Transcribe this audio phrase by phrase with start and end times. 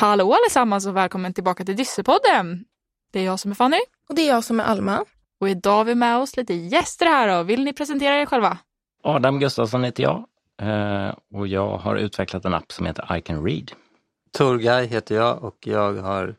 [0.00, 2.64] Hallå allesammans och välkommen tillbaka till Dyssepodden.
[3.12, 3.80] Det är jag som är Fanny.
[4.08, 5.04] Och det är jag som är Alma.
[5.40, 7.36] Och idag har vi med oss lite gäster här.
[7.36, 7.42] Då.
[7.42, 8.58] Vill ni presentera er själva?
[9.02, 10.24] Adam Gustafsson heter jag
[10.62, 13.72] eh, och jag har utvecklat en app som heter I can read.
[14.32, 16.34] Torgaj heter jag och jag har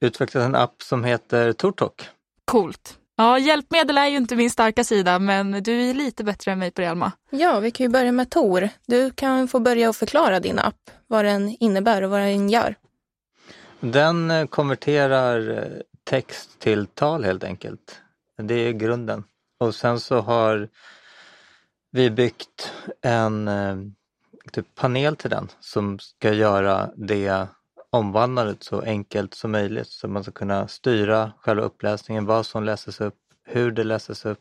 [0.00, 2.08] utvecklat en app som heter Tortalk.
[2.44, 2.98] Coolt.
[3.16, 6.70] Ja, hjälpmedel är ju inte min starka sida, men du är lite bättre än mig
[6.70, 7.12] på det, Alma.
[7.30, 8.68] Ja, vi kan ju börja med Tor.
[8.86, 12.74] Du kan få börja och förklara din app, vad den innebär och vad den gör.
[13.80, 18.00] Den eh, konverterar eh, text till tal helt enkelt.
[18.42, 19.24] Det är grunden.
[19.60, 20.68] Och sen så har
[21.90, 23.76] vi byggt en eh,
[24.52, 27.46] typ panel till den som ska göra det
[27.94, 33.00] omvandlandet så enkelt som möjligt så man ska kunna styra själva uppläsningen, vad som läses
[33.00, 34.40] upp, hur det läses upp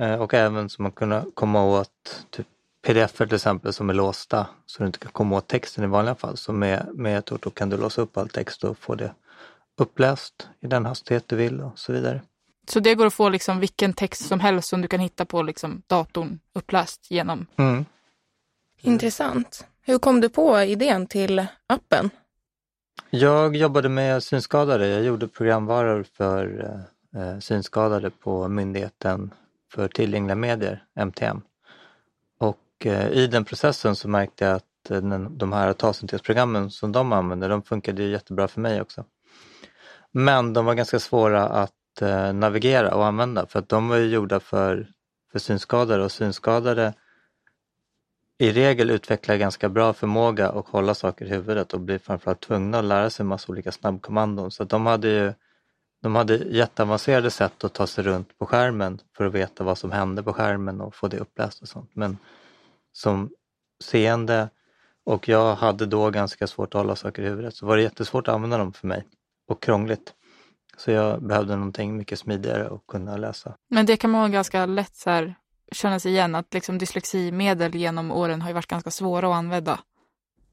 [0.00, 2.46] eh, och även så man kunna komma åt typ
[2.86, 6.14] pdf till exempel som är låsta så du inte kan komma åt texten i vanliga
[6.14, 6.36] fall.
[6.36, 9.14] Så med, med Toto kan du låsa upp all text och få det
[9.76, 12.20] uppläst i den hastighet du vill och så vidare.
[12.68, 15.42] Så det går att få liksom vilken text som helst som du kan hitta på
[15.42, 17.46] liksom datorn uppläst genom?
[17.56, 17.84] Mm.
[18.80, 19.66] Intressant.
[19.82, 22.10] Hur kom du på idén till appen?
[23.10, 24.88] Jag jobbade med synskadade.
[24.88, 26.64] Jag gjorde programvaror för
[27.14, 29.34] eh, eh synskadade på Myndigheten
[29.72, 31.40] för tillgängliga medier, MTM.
[32.38, 36.92] Och eh, i den processen så märkte jag att eh, den, de här talsyntesprogrammen som
[36.92, 39.04] de använder, de funkade jättebra för mig också.
[40.12, 44.06] Men de var ganska svåra att eh, navigera och använda för att de var ju
[44.06, 44.88] gjorda för,
[45.32, 46.94] för synskadade och synskadade
[48.38, 52.78] i regel utvecklar ganska bra förmåga att hålla saker i huvudet och blir framförallt tvungna
[52.78, 54.50] att lära sig en massa olika snabbkommandon.
[54.50, 55.32] Så de hade ju
[56.02, 59.92] de hade jätteavancerade sätt att ta sig runt på skärmen för att veta vad som
[59.92, 61.90] hände på skärmen och få det uppläst och sånt.
[61.94, 62.18] Men
[62.92, 63.30] som
[63.84, 64.48] seende
[65.04, 68.28] och jag hade då ganska svårt att hålla saker i huvudet så var det jättesvårt
[68.28, 69.04] att använda dem för mig
[69.48, 70.14] och krångligt.
[70.76, 73.56] Så jag behövde någonting mycket smidigare att kunna läsa.
[73.68, 75.34] Men det kan man ganska lätt så här,
[75.72, 79.80] känna sig igen att liksom dysleximedel genom åren har ju varit ganska svåra att använda.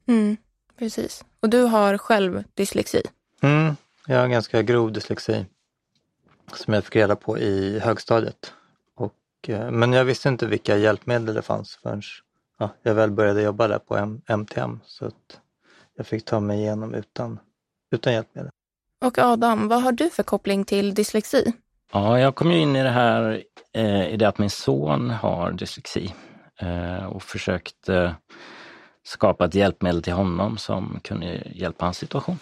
[0.06, 0.36] Mm,
[0.78, 1.24] precis.
[1.40, 3.02] Och du har själv dyslexi?
[3.42, 3.76] Mm,
[4.06, 5.46] jag har ganska grov dyslexi
[6.52, 8.52] som jag fick reda på i högstadiet.
[8.94, 12.02] Och, eh, men jag visste inte vilka hjälpmedel det fanns förrän
[12.58, 14.80] ja, jag väl började jobba där på M MTM.
[14.84, 15.40] Så att
[15.96, 17.38] jag fick ta mig igenom utan,
[17.90, 18.50] utan hjälpmedel.
[19.04, 21.52] Och Adam, vad har du för koppling till dyslexi?
[21.96, 25.52] Ja, jag kom ju in i det här eh, i det att min son har
[25.52, 26.14] dyslexi
[26.60, 28.12] eh, och försökte eh,
[29.02, 32.38] skapa ett hjälpmedel till honom som kunde hjälpa hans situation.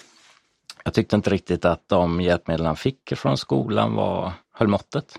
[0.84, 5.18] Jag tyckte inte riktigt att de hjälpmedel han fick från skolan var, höll måttet.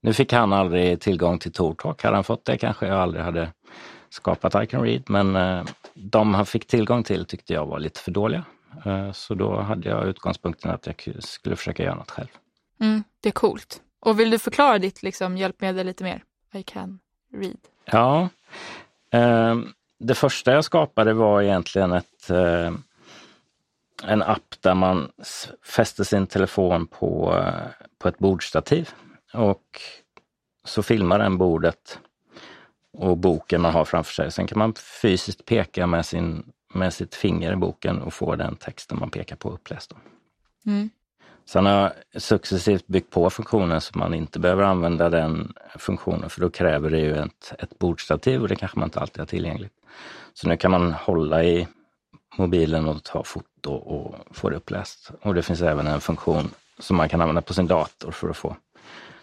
[0.00, 2.02] Nu fick han aldrig tillgång till Tortalk.
[2.02, 3.52] Hade han fått det kanske jag aldrig hade
[4.08, 5.64] skapat I can read, men eh,
[5.94, 8.44] de han fick tillgång till tyckte jag var lite för dåliga.
[8.84, 12.28] Eh, så då hade jag utgångspunkten att jag skulle försöka göra något själv.
[12.80, 13.82] Mm, det är coolt.
[14.00, 16.24] Och vill du förklara ditt liksom, hjälpmedel lite mer?
[16.52, 16.98] I can
[17.32, 17.58] read.
[17.84, 18.28] Ja.
[19.10, 19.58] Eh,
[19.98, 22.72] det första jag skapade var egentligen ett, eh,
[24.04, 25.10] en app där man
[25.64, 28.90] fäste sin telefon på, eh, på ett bordstativ
[29.32, 29.80] och
[30.64, 31.98] så filmar den bordet
[32.92, 34.32] och boken man har framför sig.
[34.32, 38.56] Sen kan man fysiskt peka med, sin, med sitt finger i boken och få den
[38.56, 39.92] texten man pekar på uppläst.
[40.66, 40.90] Mm.
[41.50, 46.40] Sen har jag successivt byggt på funktionen så man inte behöver använda den funktionen för
[46.40, 49.72] då kräver det ju ett, ett bordstativ och det kanske man inte alltid har tillgängligt.
[50.34, 51.68] Så nu kan man hålla i
[52.36, 55.10] mobilen och ta foto och få det uppläst.
[55.22, 58.36] Och det finns även en funktion som man kan använda på sin dator för att
[58.36, 58.56] få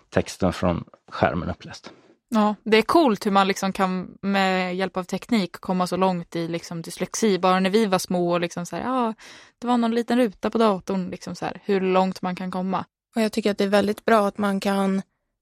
[0.09, 1.91] texten från skärmen uppläst.
[2.29, 6.35] Ja, det är coolt hur man liksom kan med hjälp av teknik komma så långt
[6.35, 7.39] i liksom dyslexi.
[7.39, 9.13] Bara när vi var små och liksom så här, ja,
[9.59, 12.85] det var någon liten ruta på datorn, liksom så här, hur långt man kan komma.
[13.15, 15.01] Och jag tycker att det är väldigt bra att man kan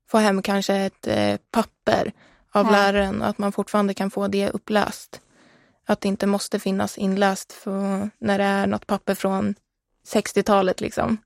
[0.10, 2.12] få hem kanske ett eh, papper
[2.52, 2.72] av ja.
[2.72, 5.22] läraren och att man fortfarande kan få det uppläst.
[5.86, 9.56] Att det inte måste finnas inläst för när det är något papper från
[10.08, 11.18] 60-talet liksom.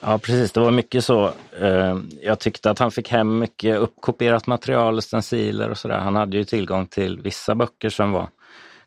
[0.00, 1.32] Ja precis, det var mycket så.
[1.60, 5.98] Eh, jag tyckte att han fick hem mycket uppkopierat material, stenciler och sådär.
[5.98, 8.28] Han hade ju tillgång till vissa böcker som var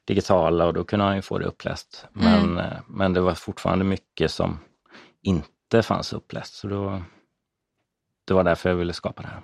[0.06, 2.06] digitala och då kunde han ju få det uppläst.
[2.14, 2.58] Men, mm.
[2.58, 4.60] Eh, men det var fortfarande mycket som
[5.22, 6.54] inte fanns uppläst.
[6.54, 7.02] Så då,
[8.28, 9.42] det var därför jag ville skapa det här.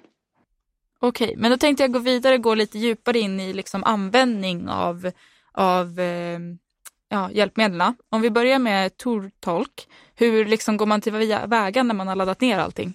[0.99, 5.11] Okej, men då tänkte jag gå vidare, gå lite djupare in i liksom användning av,
[5.51, 6.39] av eh,
[7.09, 7.95] ja, hjälpmedlen.
[8.09, 11.13] Om vi börjar med Tortolk, hur liksom går man till
[11.47, 12.93] vägen när man har laddat ner allting?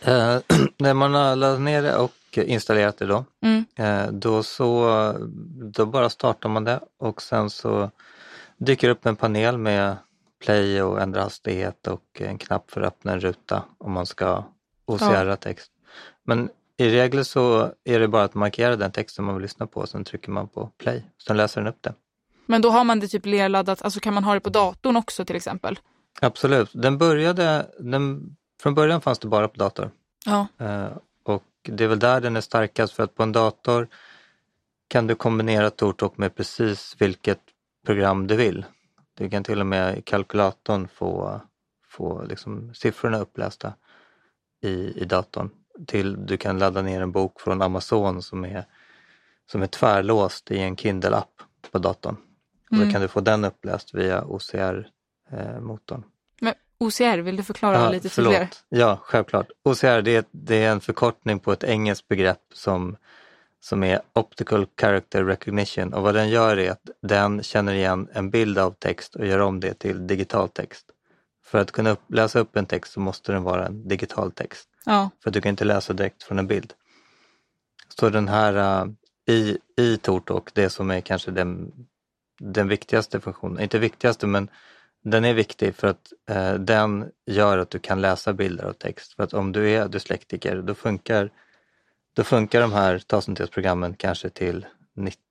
[0.00, 0.38] Eh,
[0.78, 3.64] när man har laddat ner det och installerat det då, mm.
[3.76, 5.14] eh, då så
[5.56, 7.90] då bara startar man det och sen så
[8.56, 9.96] dyker upp en panel med
[10.44, 14.44] play och ändra hastighet och en knapp för att öppna en ruta om man ska
[14.86, 15.70] OCR text.
[16.24, 19.80] Men i regel så är det bara att markera den texten man vill lyssna på
[19.80, 21.04] och sen trycker man på play.
[21.26, 21.94] Sen läser den upp det.
[22.46, 25.24] Men då har man det typ lerladdat, alltså kan man ha det på datorn också
[25.24, 25.78] till exempel?
[26.20, 26.70] Absolut.
[26.72, 29.90] Den började, den, från början fanns det bara på dator.
[30.26, 30.46] Ja.
[30.60, 33.88] Uh, och det är väl där den är starkast för att på en dator
[34.88, 37.40] kan du kombinera TorTalk med precis vilket
[37.86, 38.64] program du vill.
[39.18, 41.40] Du kan till och med i kalkylatorn få,
[41.88, 43.72] få liksom siffrorna upplästa
[44.62, 45.50] i, i datorn.
[45.86, 48.64] Till, du kan ladda ner en bok från Amazon som är,
[49.50, 52.16] som är tvärlåst i en Kindle-app på datorn.
[52.74, 52.86] Mm.
[52.86, 55.98] Då kan du få den uppläst via OCR-motorn.
[55.98, 56.04] Eh,
[56.40, 58.48] Men OCR, vill du förklara ja, lite tydligare?
[58.68, 59.50] Ja, självklart.
[59.64, 62.96] OCR det är, det är en förkortning på ett engelskt begrepp som
[63.64, 68.30] som är Optical Character Recognition och vad den gör är att den känner igen en
[68.30, 70.86] bild av text och gör om det till digital text.
[71.44, 74.68] För att kunna upp, läsa upp en text så måste den vara en digital text.
[74.84, 75.10] Ja.
[75.22, 76.72] För du kan inte läsa direkt från en bild.
[77.88, 78.92] Så den här uh,
[79.26, 81.72] i, i TorTalk, det som är kanske den,
[82.40, 84.48] den viktigaste funktionen, inte viktigaste men
[85.04, 89.12] den är viktig för att uh, den gör att du kan läsa bilder och text.
[89.12, 91.30] För att om du är dyslektiker då funkar
[92.14, 94.66] då funkar de här tasynthesprogrammen kanske till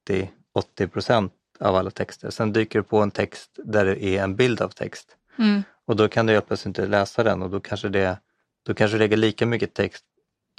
[0.05, 2.29] 90-80 procent av alla texter.
[2.29, 5.17] Sen dyker det på en text där det är en bild av text.
[5.39, 5.63] Mm.
[5.85, 8.19] Och då kan du helt plötsligt inte läsa den och då kanske det
[8.65, 10.06] då kanske du lägger lika mycket text,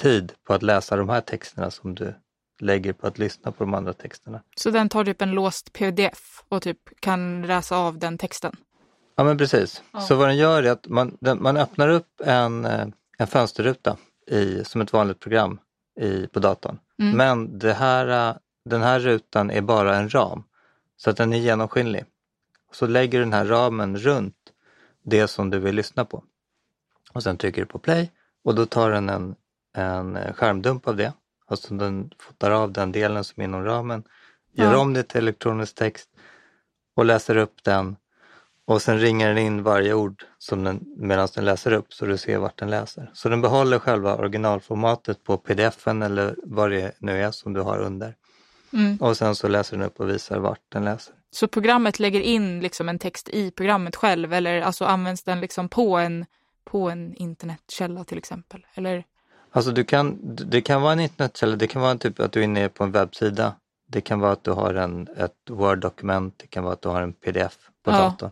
[0.02, 2.14] tid på att läsa de här texterna som du
[2.60, 4.40] lägger på att lyssna på de andra texterna.
[4.56, 8.56] Så den tar typ en låst pdf och typ kan läsa av den texten?
[9.16, 9.82] Ja men precis.
[9.92, 10.00] Ja.
[10.00, 12.86] Så vad den gör är att man, den, man öppnar upp en, eh,
[13.18, 13.96] en fönsterruta
[14.26, 15.58] i, som ett vanligt program
[16.00, 16.78] i, på datorn.
[16.98, 17.16] Mm.
[17.16, 20.44] Men det här, den här rutan är bara en ram,
[20.96, 22.04] så att den är genomskinlig.
[22.72, 24.36] Så lägger du den här ramen runt
[25.04, 26.24] det som du vill lyssna på.
[27.12, 28.10] Och sen trycker du på play
[28.44, 29.34] och då tar den en,
[29.76, 31.12] en skärmdump av det.
[31.50, 34.04] Alltså den fotar av den delen som är inom ramen,
[34.52, 34.78] gör ja.
[34.78, 36.08] om det till elektronisk text
[36.96, 37.96] och läser upp den
[38.66, 42.18] och sen ringer den in varje ord som den, medan den läser upp så du
[42.18, 43.10] ser vart den läser.
[43.12, 47.78] Så den behåller själva originalformatet på pdf-en eller vad det nu är som du har
[47.78, 48.14] under.
[48.72, 48.96] Mm.
[48.96, 51.14] Och sen så läser den upp och visar vart den läser.
[51.30, 55.68] Så programmet lägger in liksom en text i programmet själv eller alltså används den liksom
[55.68, 56.26] på en,
[56.64, 58.66] på en internetkälla till exempel?
[58.74, 59.04] Eller?
[59.54, 62.44] Alltså du kan, det kan vara en internetkälla, det kan vara typ att du är
[62.44, 63.54] inne på en webbsida.
[63.88, 67.02] Det kan vara att du har en, ett Word-dokument, det kan vara att du har
[67.02, 67.98] en pdf på ja.
[67.98, 68.30] datorn.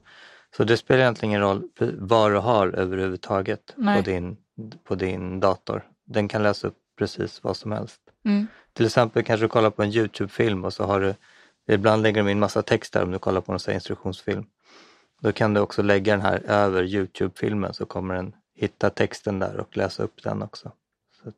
[0.57, 4.37] Så det spelar egentligen ingen roll vad du har överhuvudtaget på din,
[4.85, 5.83] på din dator.
[6.05, 8.01] Den kan läsa upp precis vad som helst.
[8.25, 8.47] Mm.
[8.73, 11.15] Till exempel kanske du kollar på en Youtube-film och så har du,
[11.75, 14.45] ibland lägger de in massa text där om du kollar på en instruktionsfilm.
[15.21, 19.57] Då kan du också lägga den här över Youtube-filmen så kommer den hitta texten där
[19.57, 20.73] och läsa upp den också.
[21.25, 21.33] Så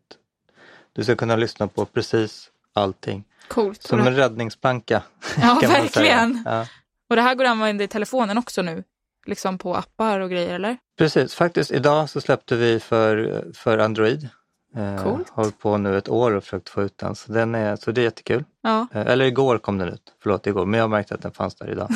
[0.92, 3.24] du ska kunna lyssna på precis allting.
[3.48, 3.82] Coolt.
[3.82, 5.02] Som en räddningsplanka.
[5.42, 6.42] Ja, verkligen.
[6.44, 6.66] Ja.
[7.08, 8.84] Och det här går att använda i telefonen också nu?
[9.26, 10.76] Liksom på appar och grejer eller?
[10.98, 14.28] Precis, faktiskt idag så släppte vi för, för Android.
[14.76, 15.30] Eh, Coolt.
[15.30, 18.00] Har på nu ett år och försökt få ut den, så, den är, så det
[18.00, 18.44] är jättekul.
[18.62, 18.86] Ja.
[18.92, 21.70] Eh, eller igår kom den ut, förlåt igår, men jag märkte att den fanns där
[21.70, 21.88] idag.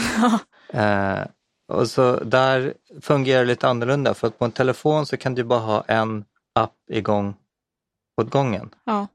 [0.72, 1.26] eh,
[1.68, 5.44] och så där fungerar det lite annorlunda för att på en telefon så kan du
[5.44, 7.34] bara ha en app igång
[8.22, 8.74] åt gången.
[8.84, 9.06] Ja.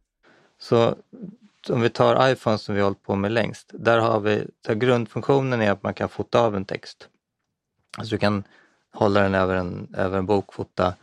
[0.58, 0.96] Så
[1.70, 4.76] om vi tar iPhone som vi har hållit på med längst, där har vi, så
[4.76, 7.08] grundfunktionen är att man kan fota av en text.
[7.98, 8.44] Så du kan
[8.94, 10.94] hålla den över en, över en bok, fota,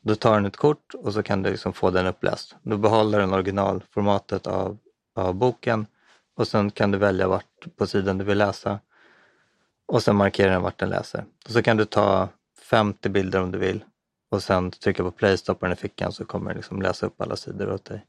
[0.00, 2.56] då tar den ett kort och så kan du liksom få den uppläst.
[2.62, 4.78] Då behåller den originalformatet av,
[5.14, 5.86] av boken
[6.36, 8.78] och sen kan du välja vart på sidan du vill läsa
[9.86, 11.24] och sen markerar den vart den läser.
[11.44, 12.28] Och så kan du ta
[12.62, 13.84] 50 bilder om du vill
[14.30, 17.20] och sen trycka på play, stoppa den i fickan så kommer den liksom läsa upp
[17.20, 18.06] alla sidor åt dig.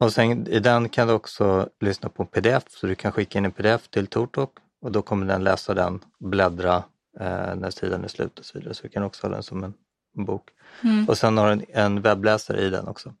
[0.00, 3.38] Och sen i den kan du också lyssna på en pdf, så du kan skicka
[3.38, 6.76] in en pdf till TorTalk och då kommer den läsa den, bläddra
[7.20, 8.74] eh, när sidan är slut och så vidare.
[8.74, 9.74] Så du kan också ha den som en,
[10.16, 10.48] en bok.
[10.84, 11.08] Mm.
[11.08, 13.14] Och sen har den en webbläsare i den också.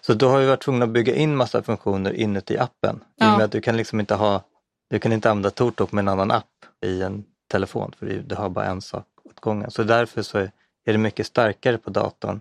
[0.00, 3.04] Så då har vi varit tvungna att bygga in massa funktioner inuti appen.
[3.16, 3.26] Ja.
[3.26, 4.42] I och med att du kan liksom inte ha,
[4.90, 6.44] du kan inte använda TorTalk med en annan app
[6.84, 9.70] i en telefon, för du har bara en sak åt gången.
[9.70, 10.52] Så därför så är
[10.92, 12.40] det mycket starkare på datorn.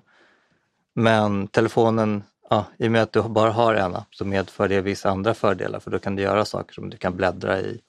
[0.94, 4.82] Men telefonen ja, i och med att du bara har en app så medför det
[4.82, 7.82] vissa andra fördelar för då kan du göra saker som du kan bläddra i,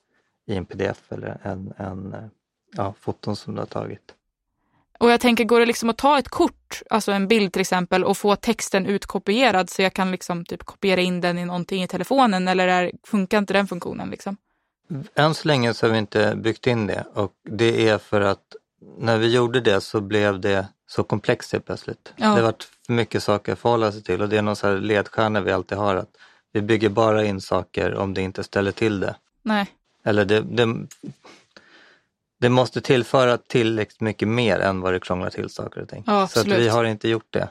[0.46, 2.30] i en pdf eller en, en
[2.76, 4.14] ja, foton som du har tagit.
[4.98, 8.04] Och jag tänker, går det liksom att ta ett kort, alltså en bild till exempel,
[8.04, 11.88] och få texten utkopierad så jag kan liksom typ kopiera in den i någonting i
[11.88, 14.10] telefonen eller är, funkar inte den funktionen?
[14.10, 14.36] Liksom?
[15.14, 18.56] än så länge så har vi inte byggt in det och det är för att
[18.98, 22.12] när vi gjorde det så blev det så komplext helt plötsligt.
[22.16, 22.34] Ja.
[22.34, 22.54] Det var
[22.86, 25.52] för mycket saker att förhålla sig till och det är någon så här ledstjärna vi
[25.52, 26.10] alltid har att
[26.52, 29.16] vi bygger bara in saker om det inte ställer till det.
[29.42, 29.66] Nej.
[30.04, 30.86] Eller det, det,
[32.40, 36.04] det måste tillföra tillräckligt mycket mer än vad det krånglar till saker och ting.
[36.06, 37.48] Ja, så att vi har inte gjort det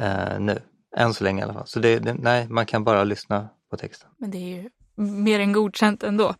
[0.00, 0.58] eh, nu,
[0.96, 1.66] än så länge i alla fall.
[1.66, 4.08] Så det, det, nej, man kan bara lyssna på texten.
[4.16, 6.34] Men det är ju mer än godkänt ändå.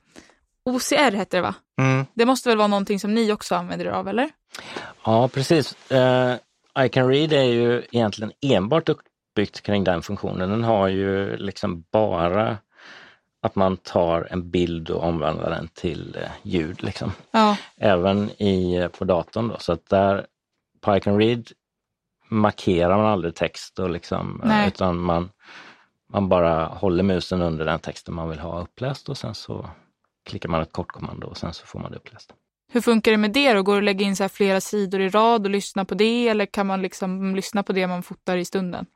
[0.67, 1.55] OCR heter det va?
[1.79, 2.07] Mm.
[2.15, 4.31] Det måste väl vara någonting som ni också använder er av, eller?
[5.05, 5.77] Ja, precis.
[5.93, 6.35] Uh,
[6.85, 10.51] I can read är ju egentligen enbart uppbyggt kring den funktionen.
[10.51, 12.59] Den har ju liksom bara
[13.43, 16.83] att man tar en bild och omvandlar den till eh, ljud.
[16.83, 17.13] Liksom.
[17.31, 19.49] Ja, Även i, på datorn.
[19.49, 19.57] Då.
[19.59, 20.27] Så att där
[20.81, 21.49] på I can read
[22.29, 24.69] markerar man aldrig text och liksom, eh, Nej.
[24.69, 25.31] utan man,
[26.13, 29.71] man bara håller musen under den texten man vill ha uppläst och sen så
[30.27, 32.33] klickar man ett kortkommando och sen så får man det uppläst.
[32.73, 33.63] Hur funkar det med det då?
[33.63, 36.47] Går det att lägga in så flera sidor i rad och lyssna på det eller
[36.47, 38.87] kan man liksom lyssna på det man fotar i stunden?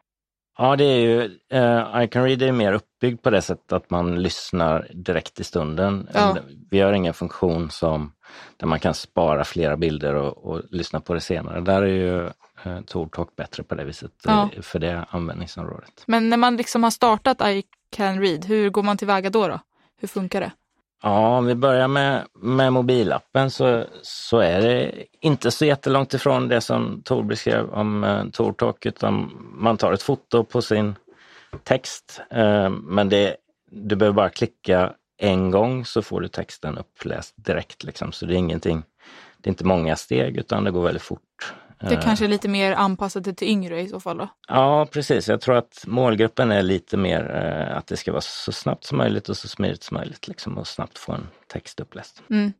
[0.59, 3.91] Ja, det är ju, eh, I can read är mer uppbyggd på det sättet att
[3.91, 6.09] man lyssnar direkt i stunden.
[6.15, 6.37] Ja.
[6.71, 8.13] Vi har ingen funktion som
[8.57, 11.61] där man kan spara flera bilder och, och lyssna på det senare.
[11.61, 12.27] Där är ju
[12.65, 14.51] eh, TorTalk bättre på det viset Ja.
[14.57, 16.05] eh, för det användningsområdet.
[16.07, 19.49] Men när man liksom har startat I can read, hur går man tillväga då?
[19.49, 19.61] då?
[20.01, 20.53] Hur funkar det?
[21.02, 26.49] Ja, om vi börjar med, med mobilappen så, så är det inte så jättelångt ifrån
[26.49, 30.95] det som Tor beskrev om eh, TorTalk utan man tar ett foto på sin
[31.64, 32.21] text.
[32.30, 33.37] Eh, men det,
[33.71, 37.85] du behöver bara klicka en gång så får du texten uppläst direkt.
[37.85, 38.12] Liksom.
[38.12, 38.83] Så det är ingenting,
[39.38, 41.54] det är inte många steg utan det går väldigt fort.
[41.81, 44.29] Det Eh, kanske är lite mer anpassat till yngre i så fall då?
[44.49, 45.29] Ja, precis.
[45.29, 48.99] Jag tror att målgruppen är lite mer eh, att det ska vara så snabbt som
[48.99, 52.23] möjligt och så smidigt som möjligt liksom, och snabbt få en text uppläst.
[52.31, 52.53] Mm.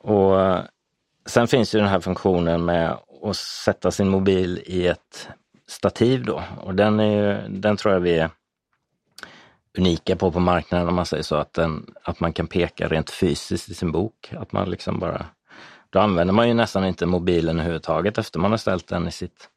[0.00, 0.64] Och eh,
[1.26, 5.28] Sen finns ju den här funktionen med att sätta sin mobil i ett
[5.68, 8.30] stativ då och den, är ju, den tror jag vi är
[9.78, 13.10] unika på på marknaden om man säger så, att, den, att man kan peka rent
[13.10, 14.32] fysiskt i sin bok.
[14.36, 15.26] Att man liksom bara,
[15.90, 19.48] då använder man ju nästan inte mobilen överhuvudtaget efter man har ställt den i sitt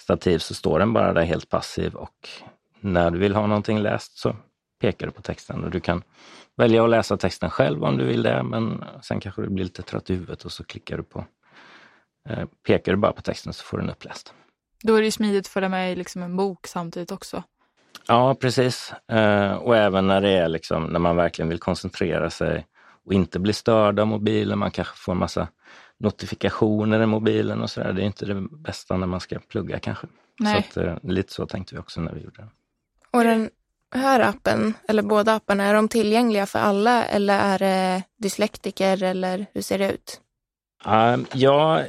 [0.00, 2.28] stativ så står den bara där helt passiv och
[2.80, 4.36] när du vill ha någonting läst så
[4.80, 6.02] pekar du på texten och du kan
[6.56, 9.82] välja att läsa texten själv om du vill det men sen kanske du blir lite
[9.82, 11.24] trött i huvudet och så klickar du på,
[12.28, 14.34] eh, pekar du bara på texten så får du den uppläst.
[14.82, 17.42] Då är det smidigt att följa med i liksom en bok samtidigt också.
[18.08, 18.92] Ja, precis.
[19.12, 22.66] Eh, och även när det är liksom, när man verkligen vill koncentrera sig
[23.06, 24.58] och inte bli störd av mobilen.
[24.58, 25.48] Man kanske får en massa
[25.98, 27.92] notifikationer i mobilen och sådär.
[27.92, 30.06] Det är inte det bästa när man ska plugga kanske.
[30.38, 30.68] Nej.
[30.74, 32.48] Så att, eh, lite så tänkte vi också när vi gjorde det.
[33.10, 33.50] Och den
[33.94, 39.46] här appen, eller båda apparna, är de tillgängliga för alla eller är det dyslektiker eller
[39.54, 40.20] hur ser det ut?
[40.86, 41.84] Uh, jag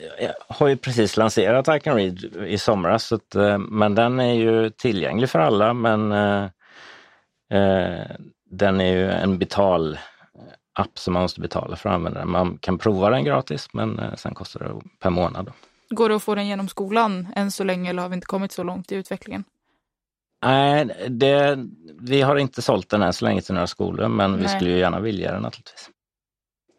[0.48, 4.34] har ju precis lanserat I can read i somras, så att, eh, men den är
[4.34, 8.06] ju tillgänglig för alla men eh,
[8.50, 9.98] den är ju en betal
[10.74, 12.30] app som man måste betala för att använda den.
[12.32, 15.52] Man kan prova den gratis men eh, sen kostar det per månad.
[15.90, 18.52] Går det att få den genom skolan än så länge eller har vi inte kommit
[18.52, 19.44] så långt i utvecklingen?
[20.46, 21.66] Nej, det,
[22.00, 24.56] vi har inte sålt den än så länge till några skolor men vi Nej.
[24.56, 25.90] skulle ju gärna vilja den naturligtvis.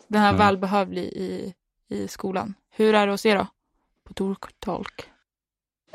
[0.09, 0.39] Den här Mm.
[0.39, 1.55] välbehövlig i,
[1.89, 2.55] i skolan.
[2.71, 3.47] Hur är det hos er då?
[4.05, 5.09] På TorTalk?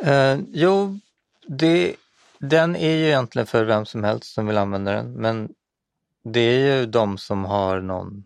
[0.02, 1.00] Eh, jo,
[1.48, 1.96] det,
[2.40, 5.50] den är ju egentligen för vem som helst som vill använda den, men
[6.24, 8.24] det är ju de som har någon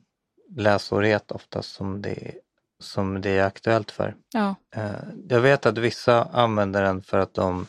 [0.55, 2.31] läsårighet oftast som det,
[2.79, 4.15] som det är aktuellt för.
[4.33, 4.55] Ja.
[4.75, 4.91] Eh,
[5.29, 7.67] jag vet att vissa använder den för att de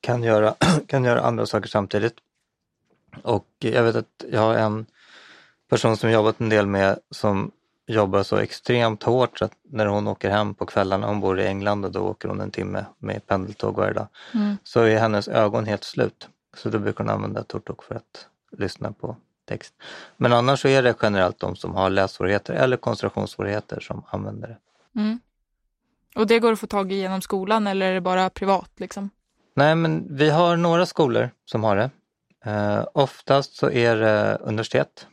[0.00, 0.54] kan göra,
[0.86, 2.14] kan göra andra saker samtidigt.
[3.22, 4.86] Och jag vet att jag har en
[5.70, 7.50] person som jobbat en del med som
[7.86, 11.46] jobbar så extremt hårt så att när hon åker hem på kvällarna, hon bor i
[11.46, 14.56] England och då åker hon en timme med pendeltåg varje dag, Mm.
[14.62, 16.28] så är hennes ögon helt slut.
[16.56, 18.26] Så då brukar hon använda TorTalk för att
[18.58, 19.74] lyssna på text.
[20.16, 24.58] Men annars så är det generellt de som har lässvårigheter eller koncentrationssvårigheter som använder det.
[25.00, 25.20] Mm.
[26.14, 29.10] Och det går att få tag i genom skolan eller är det bara privat liksom?
[29.54, 31.90] Nej, men vi har några skolor som har det.
[32.44, 35.06] Eh, oftast så är det universitet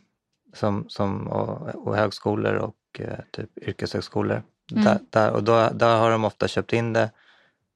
[0.54, 4.44] som, som, och, och högskolor och eh, typ yrkeshögskolor.
[4.72, 4.84] Mm.
[4.84, 7.12] Där, där, och då, där har de ofta köpt in det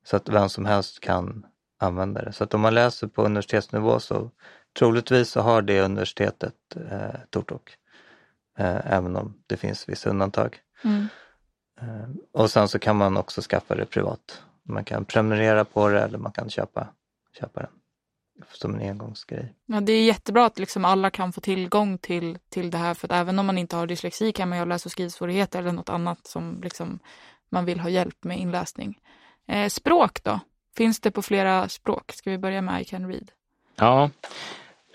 [0.06, 1.46] så att vem som helst kan
[1.78, 2.34] använda det.
[2.34, 4.32] Så att om man läser på universitetsnivå så
[4.80, 6.56] troligtvis så har det universitetet
[6.92, 7.70] eh, TorTalk.
[8.58, 10.58] Eh, även om det finns vissa undantag.
[10.84, 11.08] Mm.
[11.82, 14.42] Eh, Och sen så kan man också skaffa det privat.
[14.64, 16.88] Man kan prenumerera på det eller man kan köpa,
[17.40, 17.70] köpa den.
[18.52, 19.56] som en engångsgrej.
[19.66, 23.08] Ja, det är jättebra att liksom alla kan få tillgång till, till det här för
[23.08, 25.72] att även om man inte har dyslexi kan man ju ha läs och skrivsvårigheter eller
[25.72, 27.00] något annat som liksom
[27.50, 29.00] man vill ha hjälp med inläsning.
[29.48, 30.40] Eh, språk då?
[30.78, 32.12] Finns det på flera språk?
[32.12, 33.32] Ska vi börja med I can read?
[33.76, 34.10] Ja,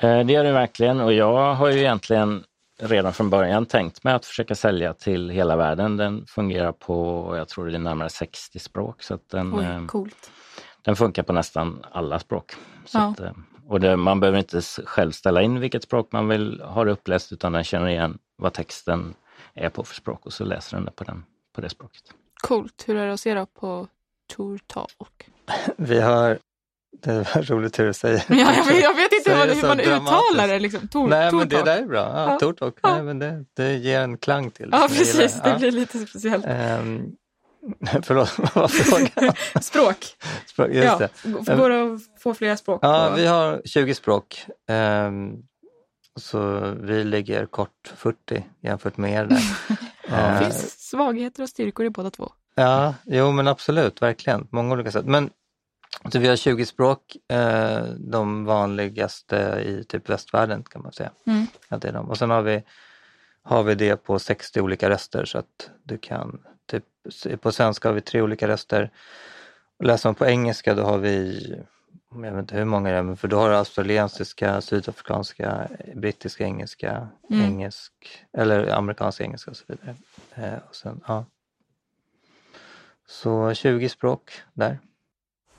[0.00, 2.44] det gör det verkligen och jag har ju egentligen
[2.80, 5.96] redan från början tänkt mig att försöka sälja till hela världen.
[5.96, 9.02] Den fungerar på, jag tror det är närmare 60 språk.
[9.02, 10.30] Så att den, Oj, eh, coolt.
[10.82, 12.52] den funkar på nästan alla språk.
[12.84, 13.10] Så Ja.
[13.10, 13.32] att, eh,
[13.68, 17.32] och det, man behöver inte själv ställa in vilket språk man vill ha det uppläst
[17.32, 19.14] utan den känner igen vad texten
[19.54, 21.24] är på för språk och så läser den det på, den,
[21.54, 22.02] på det språket.
[22.42, 22.84] Coolt.
[22.86, 23.86] Hur är det att se då på
[24.36, 25.28] Tour Talk?
[25.76, 26.38] Vi har,
[27.02, 28.24] det var roligt hur du säger.
[28.28, 30.58] Ja, jag, vet, jag vet inte hur man uttalar det.
[30.58, 30.88] Liksom.
[30.88, 31.98] Tor, Nej men det där är bra.
[31.98, 32.72] Ja, Ja.
[32.82, 32.92] Ja.
[32.94, 35.40] Nej, men det, det ger en klang till det Ja, precis.
[35.44, 36.44] Det blir lite speciellt.
[36.48, 37.02] Ehm,
[38.02, 39.32] förlåt, vad var frågan?
[39.60, 39.96] Språk.
[40.46, 41.08] Språk, Just ja.
[41.24, 41.56] det.
[41.56, 42.80] Går det att få flera språk?
[42.82, 44.46] Ja, vi har 20 språk.
[44.68, 45.32] Ehm,
[46.20, 49.42] så vi ligger kort 40 jämfört med er där.
[50.08, 52.32] Det Ehm, finns svagheter och styrkor i båda två.
[52.54, 54.46] Ja, jo men absolut, verkligen.
[54.50, 55.04] Många olika sätt.
[55.06, 55.30] Men
[56.12, 61.10] så vi har 20 språk, eh, de vanligaste i typ västvärlden kan man säga.
[61.26, 61.46] Mm.
[61.68, 62.10] Att det är de.
[62.10, 62.62] Och sen har vi,
[63.42, 66.84] har vi det på 60 olika röster så att du kan, typ,
[67.40, 68.90] på svenska har vi tre olika röster.
[69.78, 71.42] Och läser man på engelska då har vi,
[72.12, 76.44] jag vet inte hur många det är, men för då har du australiensiska, sydafrikanska, brittiska
[76.44, 77.44] engelska, Mm.
[77.44, 77.92] engelsk,
[78.32, 79.96] eller amerikansk engelska och så vidare.
[80.34, 81.24] Eh, och sen, ja.
[83.06, 84.78] Så 20 språk där.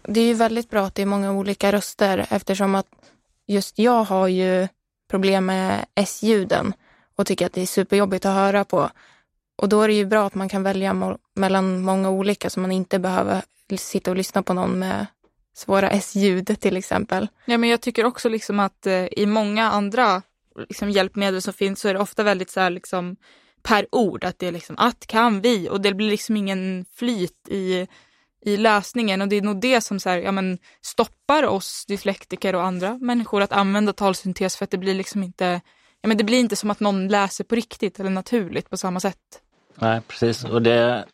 [0.03, 2.87] Det är ju väldigt bra att det är många olika röster eftersom att
[3.47, 4.67] just jag har ju
[5.09, 6.73] problem med S-ljuden
[7.15, 8.89] och tycker att det är superjobbigt att höra på.
[9.55, 12.71] Och då är det ju bra att man kan välja mellan många olika så man
[12.71, 13.41] inte behöver
[13.77, 15.05] sitta och lyssna på någon med
[15.53, 17.27] svåra S-ljud till exempel.
[17.45, 20.21] Ja, men jag tycker också liksom att eh, i många andra
[20.69, 23.15] liksom, hjälpmedel som finns så är det ofta väldigt så här, liksom,
[23.63, 24.23] per ord.
[24.23, 27.87] Att det är liksom att kan vi och det blir liksom ingen flyt i,
[28.41, 32.55] i lösningen och det är nog det som så här, ja, men, stoppar oss dyslektiker
[32.55, 35.61] och andra människor att använda talsyntes för att det blir liksom inte
[36.01, 38.99] Ja, men det blir inte som att någon läser på riktigt eller naturligt på samma
[38.99, 39.41] sätt.
[39.75, 40.43] Nej, precis.
[40.43, 41.05] Och det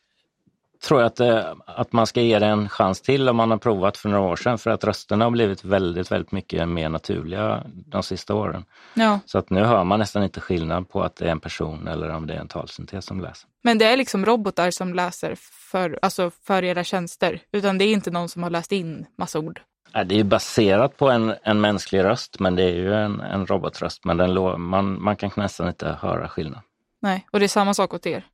[0.86, 3.58] tror jag att, det, att man ska ge det en chans till om man har
[3.58, 4.58] provat för några år sedan.
[4.58, 8.66] För att rösterna har blivit väldigt, väldigt mycket mer naturliga de sista åren.
[8.94, 9.20] Ja.
[9.26, 12.10] Så att nu hör man nästan inte skillnad på att det är en person eller
[12.10, 13.50] om det är en talsyntes som läser.
[13.64, 15.36] Men det är liksom robotar som läser
[15.72, 19.40] för, alltså för era tjänster, utan det är inte någon som har läst in massa
[19.40, 19.62] ord.
[19.92, 23.46] Det är ju baserat på en, en mänsklig röst men det är ju en, en
[23.46, 24.06] robotröst.
[24.06, 26.62] Men den, man, man kan nästan inte höra skillnad.
[27.02, 28.26] Nej, och det är samma sak åt er.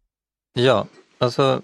[0.54, 0.86] Ja,
[1.20, 1.62] alltså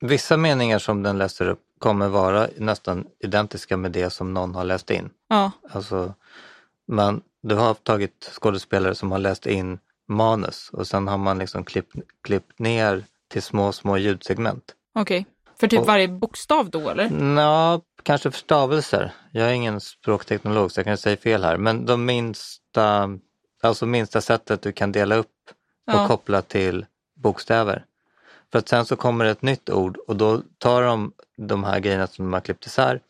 [0.00, 4.64] vissa meningar som den läser upp kommer vara nästan identiska med det som någon har
[4.64, 5.10] läst in.
[5.28, 6.14] Ja, Alltså,
[6.86, 11.64] men du har tagit skådespelare som har läst in manus och sen har man liksom
[11.64, 14.74] klippt, klippt ner till små, små ljudsegment.
[14.94, 15.26] okej.
[15.60, 17.10] För typ Och- varje bokstav då eller?
[17.10, 19.12] Nå, kanske för stavelser.
[19.32, 23.08] Jag är ingen språkteknolog så jag kan säga fel här, men de minsta,
[23.62, 25.32] alltså minsta sättet du kan dela upp
[25.86, 26.06] och Ja.
[26.06, 27.84] koppla till bokstäver.
[28.52, 32.06] För att sen så kommer ett nytt ord och då tar de de här grejerna
[32.06, 33.00] som de har klippt isär,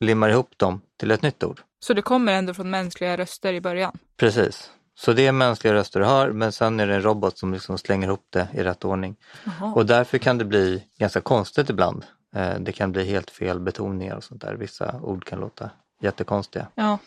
[0.00, 1.60] limmar ihop dem till ett nytt ord.
[1.80, 3.98] Så det kommer ändå från mänskliga röster i början?
[4.16, 4.70] Precis.
[4.94, 7.78] Så det är mänskliga röster du har men sen är det en robot som liksom
[7.78, 9.16] slänger ihop det i rätt ordning.
[9.44, 9.72] Jaha.
[9.74, 12.04] Och därför kan det bli ganska konstigt ibland.
[12.36, 14.54] Eh, Det kan bli helt fel betoningar och sånt där.
[14.54, 16.66] Vissa ord kan låta jättekonstiga.
[16.74, 16.98] Ja,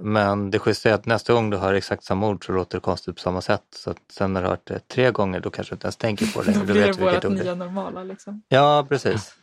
[0.00, 2.80] Men det schyssta är att nästa gång du hör exakt samma ord så låter det
[2.80, 3.62] konstigt på samma sätt.
[3.76, 5.96] Så att sen när du har hört det tre gånger då kanske du inte ens
[5.96, 6.52] tänker på det.
[6.54, 8.42] då Du blir det vårt det nya normala liksom.
[8.48, 9.34] Ja, precis.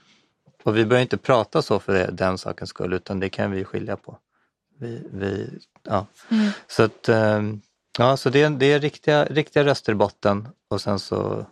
[0.63, 3.65] Och vi behöver inte prata så för det, den sakens skull utan det kan vi
[3.65, 4.17] skilja på.
[4.79, 6.05] Vi, vi, ja.
[6.31, 6.49] Mm.
[6.67, 7.61] Så att, ehm,
[7.97, 11.45] ja, så det, är- det är riktiga, riktiga röster i botten och sen så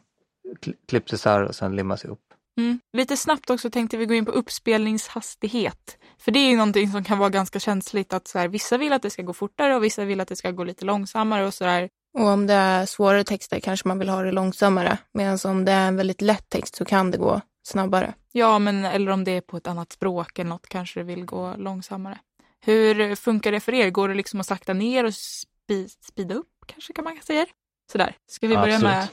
[0.62, 2.20] kli- klipps isär och sen limmas ihop.
[2.58, 2.80] Mm.
[2.94, 5.98] Lite snabbt också tänkte vi gå in på uppspelningshastighet.
[6.22, 8.94] För det är ju någonting som kan vara ganska känsligt att så här, vissa vill
[8.94, 11.54] att det ska gå fortare och vissa vill att det ska gå lite långsammare och
[11.54, 11.90] sådär.
[12.18, 14.98] Och om det är svårare texter kanske man vill ha det långsammare.
[15.14, 18.14] Medan om det är en väldigt lätt text så kan det gå snabbare.
[18.32, 21.26] Ja, men eller om det är på ett annat språk eller något kanske det vill
[21.26, 22.18] gå långsammare.
[22.66, 23.90] Hur funkar det för er?
[23.90, 27.46] Går det liksom att sakta ner och spi- speeda upp kanske kan man säga?
[27.92, 29.08] Sådär, ska vi börja med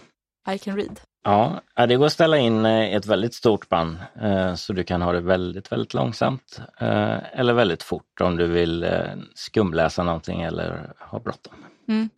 [0.55, 1.01] I can read?
[1.25, 5.03] Ja, det går att ställa in eh, ett väldigt stort band eh, så du kan
[5.03, 8.87] ha det väldigt, väldigt långsamt eh, eller väldigt fort om du vill
[9.35, 11.55] skumläsa någonting eller ha bråttom.
[11.89, 12.09] Mm.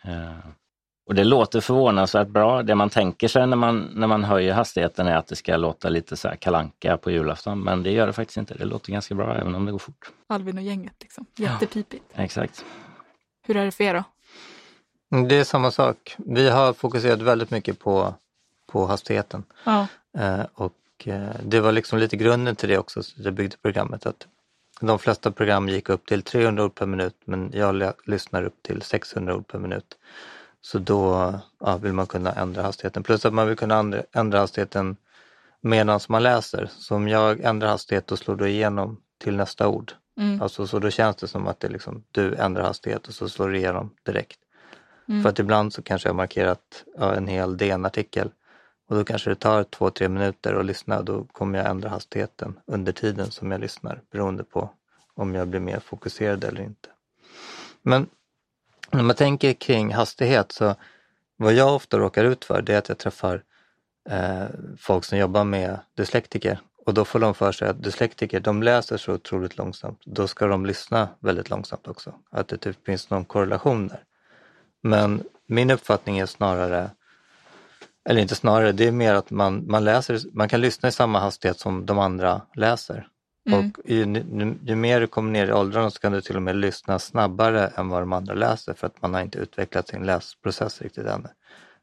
[1.07, 2.63] Och det låter förvånansvärt bra.
[2.63, 5.89] Det man tänker sig när man, när man höjer hastigheten är att det ska låta
[5.89, 8.55] lite så här kalanka på julafton, men det gör det faktiskt inte.
[8.55, 10.11] Det låter ganska bra även om det går fort.
[10.27, 11.27] Alvin och gänget, liksom.
[11.37, 12.05] jättetypigt.
[12.15, 12.65] Ja, exakt.
[13.47, 14.05] Hur är det för er då?
[15.29, 16.17] Det är samma sak.
[16.19, 18.15] Vi har fokuserat väldigt mycket på,
[18.71, 19.45] på hastigheten.
[19.65, 19.87] Ja.
[20.19, 24.07] Eh, och eh, det var liksom lite grunden till det också, så jag byggde programmet.
[24.07, 24.27] Att
[24.81, 28.83] de flesta program gick upp till 300 ord per minut men jag lyssnar upp till
[28.83, 29.99] 600 ord per minut.
[30.61, 33.03] Så då ja, vill man kunna ändra hastigheten.
[33.03, 34.97] Plus att man vill kunna ändra hastigheten
[35.61, 36.71] medan man läser.
[36.79, 39.93] Så om jag ändrar hastighet då slår du igenom till nästa ord.
[40.19, 40.43] Mm.
[40.43, 43.49] Alltså, så då känns det som att det liksom, du ändrar hastighet och så slår
[43.49, 44.39] du igenom direkt.
[45.09, 45.23] Mm.
[45.23, 48.31] För att ibland så kanske jag markerat ja, en hel DN-artikel
[48.91, 51.89] och då kanske det tar två, tre minuter att lyssna och då kommer jag ändra
[51.89, 54.71] hastigheten under tiden som jag lyssnar beroende på
[55.15, 56.89] om jag blir mer fokuserad eller inte.
[57.83, 58.07] Men
[58.91, 60.75] när man tänker kring hastighet så
[61.37, 63.43] vad jag ofta råkar ut för det är att jag träffar
[64.11, 64.45] eh,
[64.79, 68.97] folk som jobbar med dyslektiker och då får de för sig att dyslektiker de läser
[68.97, 70.01] så otroligt långsamt.
[70.05, 72.15] Då ska de lyssna väldigt långsamt också.
[72.31, 74.05] Att det typ finns någon korrelation där.
[74.83, 76.91] Men min uppfattning är snarare,
[78.09, 81.19] eller inte snarare, det är mer att man, man läser, man kan lyssna i samma
[81.19, 83.09] hastighet som de andra läser.
[83.49, 83.59] Mm.
[83.59, 86.43] Och ju, ju, ju, mer du kommer ner i åldrarna så kan du till och
[86.43, 90.07] med lyssna snabbare än vad de andra läser för att man har inte utvecklat sin
[90.07, 91.29] läsprocess riktigt ännu.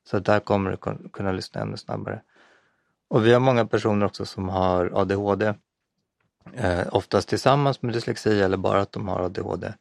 [0.09, 2.21] Så där kommer du kunna lyssna ännu snabbare.
[3.09, 5.53] Och vi har många personer också som har ADHD,
[6.53, 9.73] eh, oftast tillsammans med dyslexi eller bara att de har ADHD.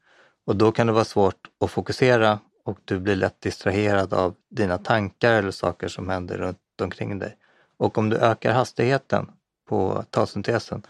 [0.46, 4.78] Och då kan det vara svårt att fokusera och du blir lätt distraherad av dina
[4.78, 7.36] tankar eller saker som händer runt omkring dig.
[7.76, 9.30] Och om du ökar hastigheten
[9.68, 10.82] på talsyntesen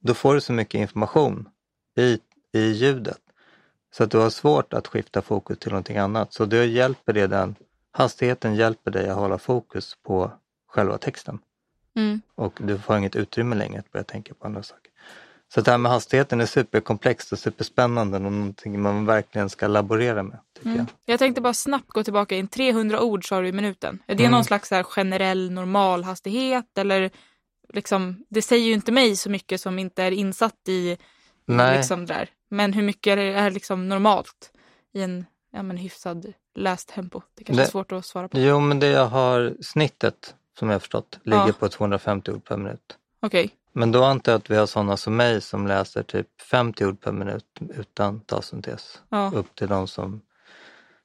[0.00, 1.48] då får du så mycket information
[1.96, 2.18] i,
[2.52, 3.20] i ljudet
[3.90, 6.32] så att du har svårt att skifta fokus till någonting annat.
[6.32, 7.54] Så då hjälper det den,
[7.90, 10.32] hastigheten hjälper dig att hålla fokus på
[10.66, 11.38] själva texten.
[11.96, 12.20] Mm.
[12.34, 14.92] Och du får inget utrymme längre att börja tänka på andra saker.
[15.54, 20.22] Så det här med hastigheten är superkomplext och superspännande och någonting man verkligen ska laborera
[20.22, 20.38] med.
[20.64, 20.76] Mm.
[20.76, 20.86] Jag.
[21.04, 22.48] jag tänkte bara snabbt gå tillbaka in.
[22.48, 24.02] 300 ord sa du i minuten.
[24.06, 24.32] Är det mm.
[24.32, 27.10] någon slags här generell normalhastighet eller
[27.72, 30.96] liksom, det säger ju inte mig så mycket som inte är insatt i
[31.46, 31.76] Nej.
[31.76, 32.28] Liksom där.
[32.48, 34.50] Men hur mycket är, liksom normalt
[34.94, 37.22] i en ja, men hyfsad lästempo?
[37.34, 38.38] Det kanske det, är svårt att svara på.
[38.38, 41.52] Jo, men det jag har snittet som jag har förstått ligger ja.
[41.58, 42.98] på 250 ord per minut.
[43.20, 43.44] Okej.
[43.44, 43.56] Okay.
[43.76, 47.00] Men då antar jag att vi har sådana som mig som läser typ 50 ord
[47.00, 47.44] per minut
[47.76, 49.00] utan talsyntes.
[49.08, 49.32] Ja.
[49.34, 50.20] Upp till de som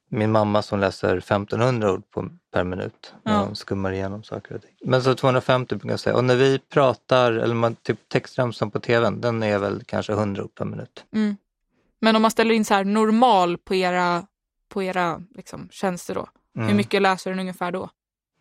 [0.08, 3.44] min mamma som läser 1500 ord på, per minut när ja.
[3.44, 4.70] hon skummar igenom saker och ting.
[4.84, 6.16] Men så 250 brukar jag säga.
[6.16, 10.44] Och när vi pratar, eller man, typ textremsan på tvn, den är väl kanske 100
[10.44, 11.04] ord per minut.
[11.14, 11.36] Mm.
[12.00, 14.26] Men om man ställer in så här normal på era,
[14.68, 16.68] på era liksom, tjänster då, mm.
[16.68, 17.90] hur mycket läser den ungefär då?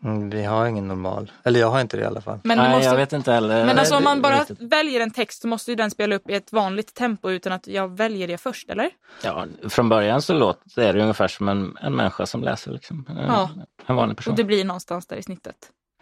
[0.04, 1.32] Mm, vi har ingen normal.
[1.44, 2.40] Eller jag har inte det i alla fall.
[2.44, 2.86] Men Nej, måste...
[2.86, 3.66] jag vet inte heller.
[3.66, 6.34] Men alltså om man bara väljer en text så måste ju den spela upp i
[6.34, 8.90] ett vanligt tempo utan att jag väljer det först, eller?
[9.24, 12.72] Ja, från början så låter det ungefär som en, en människa som läser.
[12.72, 13.06] Liksom.
[13.10, 13.50] En, ja.
[13.86, 14.32] en vanlig person.
[14.32, 15.56] Och det blir någonstans där i snittet?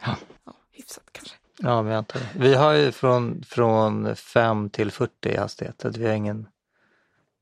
[0.05, 0.15] Ja.
[0.45, 1.35] ja hyfsat kanske.
[1.59, 2.39] Ja, men jag antar det.
[2.39, 5.81] Vi har ju från, från 5 till 40 i hastighet.
[5.81, 6.47] Så vi har ingen,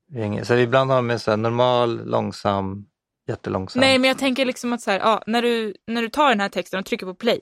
[0.07, 2.85] vi har ingen, så ibland har vi så här normal, långsam,
[3.27, 3.81] jättelångsamt.
[3.81, 6.39] Nej, men jag tänker liksom att så här, ja, när, du, när du tar den
[6.39, 7.39] här texten och trycker på play,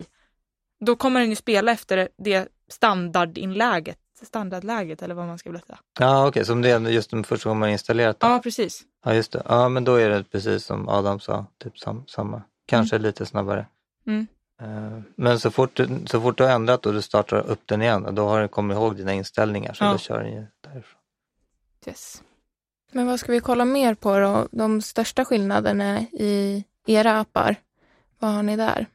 [0.79, 5.79] då kommer den ju spela efter det standardinläget, standardläget eller vad man ska vilja säga.
[5.99, 6.45] Ja, okej, okay.
[6.45, 8.27] som det är just den första gången man installerat det?
[8.27, 8.83] Ja, precis.
[9.05, 9.43] Ja, just det.
[9.45, 12.41] Ja, men då är det precis som Adam sa, typ sam, samma.
[12.65, 13.05] Kanske mm.
[13.05, 13.65] lite snabbare.
[14.07, 14.27] Mm.
[14.61, 18.15] Uh, men så fort, så fort du har ändrat och du startar upp den igen,
[18.15, 19.91] då har den kommit ihåg dina inställningar så ja.
[19.91, 20.99] då kör den ju därifrån.
[21.87, 22.23] Yes.
[22.93, 24.47] Men vad ska vi kolla mer på då?
[24.51, 27.55] De största skillnaderna i era appar?
[28.19, 28.87] Vad har ni där?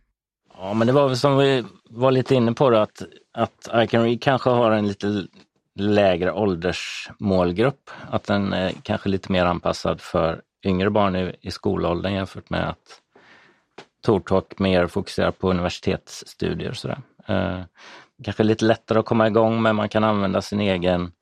[0.57, 4.23] Ja, men det var väl som vi var lite inne på då, att, att Read
[4.23, 5.27] kanske har en lite
[5.75, 7.91] lägre åldersmålgrupp.
[8.11, 12.69] Att den är kanske lite mer anpassad för yngre barn i, i skolåldern jämfört med
[12.69, 13.01] att
[14.03, 16.71] Tortalk mer fokuserar på universitetsstudier.
[16.71, 16.99] Och sådär.
[17.27, 17.61] Eh,
[18.25, 21.13] kanske lite lättare att komma igång med, man kan använda sin egen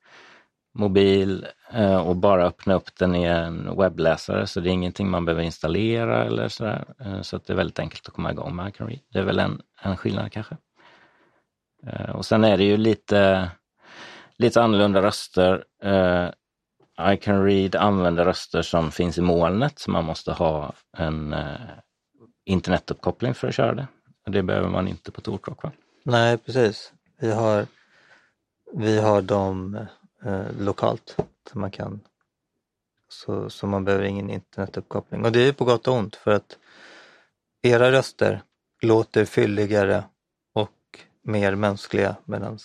[0.77, 5.25] mobil eh, och bara öppna upp den i en webbläsare så det är ingenting man
[5.25, 6.85] behöver installera eller sådär.
[6.99, 8.99] Eh, så att det är väldigt enkelt att komma igång med iCanRead.
[9.09, 10.57] Det är väl en, en skillnad kanske.
[11.87, 13.51] Eh, och sen är det ju lite,
[14.37, 15.63] lite annorlunda röster.
[17.01, 21.35] iCanRead använder röster som finns i molnet så man måste ha en
[22.45, 23.87] internetuppkoppling för att köra det.
[24.25, 25.71] Det behöver man inte på Tortalk va?
[26.03, 26.93] Nej precis.
[27.19, 27.65] Vi har,
[28.73, 29.77] vi har de
[30.27, 31.15] eh, lokalt.
[31.51, 31.99] Så man kan
[33.09, 35.25] så, så man behöver ingen internetuppkoppling.
[35.25, 36.57] Och det är på gott och ont för att
[37.61, 38.41] era röster
[38.81, 40.03] låter fylligare
[40.53, 42.59] och mer mänskliga medan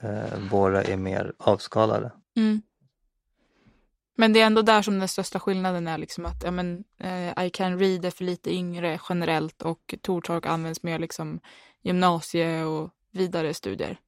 [0.00, 2.12] eh, våra är mer avskalade.
[2.36, 2.62] Mm.
[4.16, 7.44] Men det är ändå där som den största skillnaden är liksom att ja, men, eh,
[7.44, 11.40] I can read är för lite yngre generellt och Tortalk används mer liksom
[11.82, 13.98] gymnasie och vidare studier.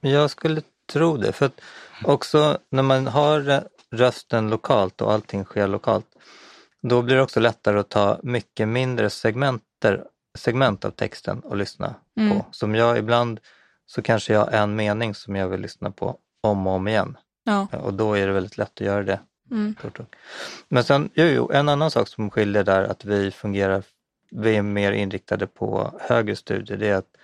[0.00, 1.60] Jag skulle tro det, för att
[2.04, 6.06] också när man har rösten lokalt och allting sker lokalt,
[6.82, 10.04] då blir det också lättare att ta mycket mindre segmenter,
[10.38, 12.30] segment av texten och lyssna Mm.
[12.38, 12.44] på.
[12.50, 13.40] Som jag ibland
[13.86, 17.16] så kanske jag har en mening som jag vill lyssna på om och om igen.
[17.44, 17.66] Ja.
[17.82, 19.20] Och då är det väldigt lätt att göra det.
[19.50, 19.74] Mm.
[20.68, 23.82] Men sen, jo, jo, en annan sak som skiljer där att vi fungerar,
[24.30, 27.16] vi är mer inriktade på högre studier, det är att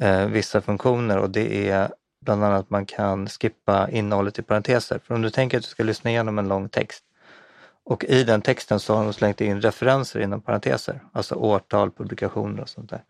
[0.00, 1.90] eh, vissa funktioner och det är
[2.28, 5.00] bland annat att man kan skippa innehållet i parenteser.
[5.04, 7.04] För om du tänker att du ska lyssna igenom en lång text
[7.84, 12.62] och i den texten så har de slängt in referenser inom parenteser, alltså årtal, publikationer
[12.62, 13.02] och sånt där.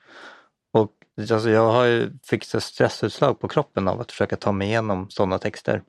[0.73, 5.11] Och alltså jag har ju fick stressutslag på kroppen av att försöka ta mig igenom
[5.11, 5.83] sådana texter.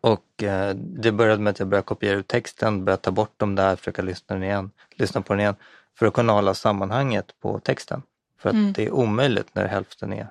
[0.00, 3.54] Och eh, det började med att jag började kopiera ut texten, började ta bort dem
[3.54, 5.54] där, försöka lyssna, den igen, lyssna på den igen
[5.98, 8.02] för att kunna hålla sammanhanget på texten.
[8.38, 8.72] För att Mm.
[8.72, 10.28] det är omöjligt när hälften är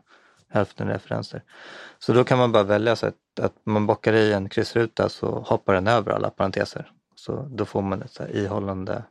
[0.52, 1.44] hälften referenser.
[2.00, 5.40] Så då kan man bara välja så att, att man bockar i en kryssruta så
[5.40, 6.92] hoppar den över alla parenteser.
[7.16, 9.04] Så då får man ett så här ihållande,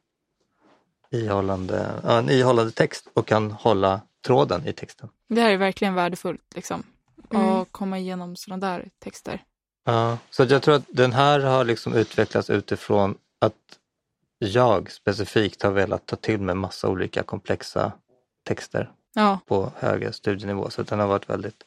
[1.11, 5.09] ihållande, ja, en ihållande text och kan hålla tråden i texten.
[5.29, 6.83] Det här är verkligen värdefullt liksom.
[7.31, 7.65] Mm.
[7.65, 9.43] Komma igenom sådana där texter.
[9.85, 13.79] Ja, så att jag tror att den här har liksom utvecklats utifrån att
[14.39, 17.93] jag specifikt har velat ta till mig massa olika komplexa
[18.45, 20.71] texter Ja, på högre studienivå.
[20.71, 21.65] Så den har varit väldigt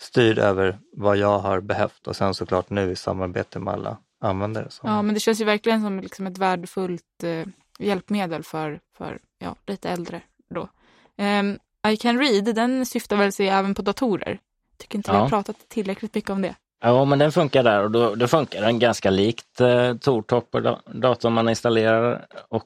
[0.00, 4.70] styrd över vad jag har behövt och sen såklart nu i samarbete med alla användare.
[4.70, 7.46] Som, ja men det känns ju verkligen som liksom ett värdefullt eh,
[7.78, 10.68] hjälpmedel för, för ja, lite äldre då.
[11.16, 11.58] Ehm,
[11.88, 14.38] I can read, den syftar väl sig även på datorer.
[14.76, 15.22] Tycker inte vi Ja.
[15.22, 16.54] har pratat tillräckligt mycket om det.
[16.80, 20.60] Ja, men den funkar där och då, då funkar den ganska likt eh, Tortop på
[20.60, 22.64] da- datorn man installerar och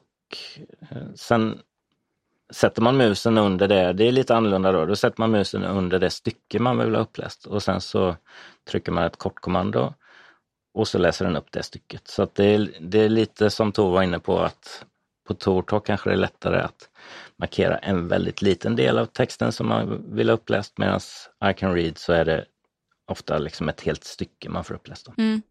[0.91, 1.59] eh, sen
[2.49, 3.93] sätter man musen under det.
[3.93, 4.85] Det är lite annorlunda då.
[4.85, 8.15] Då sätter man musen under det stycke man vill ha uppläst och sen så
[8.69, 9.93] trycker man ett kortkommando
[10.73, 12.07] och så läser den upp det stycket.
[12.07, 14.85] Så att det, är, det är lite som Tor var inne på att
[15.27, 16.89] på Tortalk kanske det är lättare att
[17.35, 20.99] markera en väldigt liten del av texten som man vill ha uppläst medan
[21.49, 22.45] I can read så är det
[23.07, 25.05] ofta liksom ett helt stycke man får uppläst.
[25.05, 25.13] Då.
[25.17, 25.41] Mm.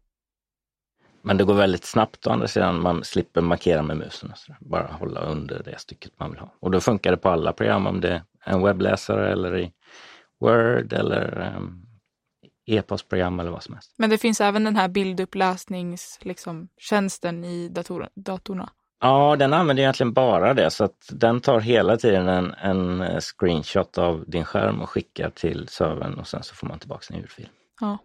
[1.21, 4.33] Men det går väldigt snabbt å andra sidan, man slipper markera med musen.
[4.59, 6.53] Bara hålla under det stycket man vill ha.
[6.59, 9.71] Och då funkar det på alla program, om det är en webbläsare eller i
[10.39, 11.85] Word eller um,
[12.65, 13.93] e-postprogram eller vad som helst.
[13.97, 18.69] Men det finns även den här bildupplösningstjänsten liksom, tjänsten i dator, datorerna.
[19.01, 23.97] Ja, den använder egentligen bara det, så att den tar hela tiden en, en screenshot
[23.97, 27.49] av din skärm och skickar till servern och sen så får man tillbaka en ljudfil.
[27.81, 27.97] Ja.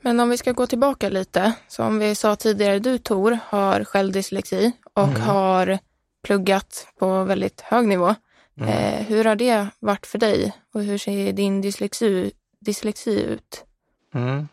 [0.00, 4.12] Men om vi ska gå tillbaka lite, som vi sa tidigare, du Tor har själv
[4.12, 5.20] dyslexi och Mm.
[5.20, 5.78] har
[6.22, 8.14] pluggat på väldigt hög nivå.
[8.56, 8.68] Mm.
[8.68, 13.64] Eh, hur har det varit för dig och hur ser din dyslexi, dyslexi ut?
[14.14, 14.48] Mm.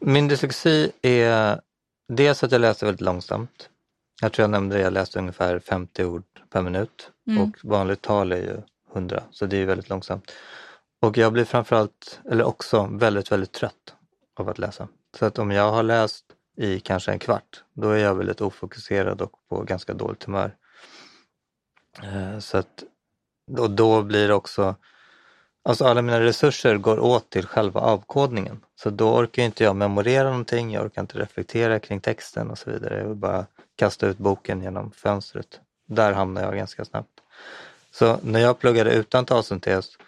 [0.00, 1.60] Min dyslexi är
[2.08, 3.68] dels att jag läser väldigt långsamt.
[4.22, 7.42] Jag tror jag nämnde det, jag läste ungefär 50 ord per minut Mm.
[7.42, 8.56] och vanligt tal är ju
[8.94, 10.32] 100, så det är väldigt långsamt.
[11.02, 13.94] Och jag blir framförallt, eller också, väldigt, väldigt trött
[14.40, 14.88] av att läsa.
[15.18, 16.24] Så att om jag har läst
[16.56, 20.56] i kanske en kvart, då är jag väldigt ofokuserad och på ganska dåligt humör.
[22.02, 22.84] Eh, så att
[23.58, 24.74] och då blir det också,
[25.64, 28.60] alltså alla mina resurser går åt till själva avkodningen.
[28.74, 32.70] Så då orkar inte jag memorera någonting, jag orkar inte reflektera kring texten och så
[32.70, 32.98] vidare.
[32.98, 33.46] Jag vill bara
[33.76, 35.60] kasta ut boken genom fönstret.
[35.88, 37.20] Där hamnar jag ganska snabbt.
[37.90, 39.98] Så när jag pluggade utan talsyntes,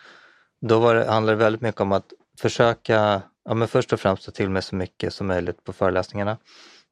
[0.60, 4.24] då var det, handlade det väldigt mycket om att försöka, ja men först och främst
[4.24, 6.38] ta till mig så mycket som möjligt på föreläsningarna.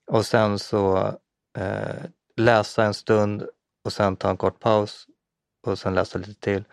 [0.07, 0.97] Och sen så
[1.59, 2.05] eh,
[2.37, 3.47] läsa en stund
[3.85, 5.07] och sen ta en kort paus
[5.66, 6.64] och sen läsa lite till.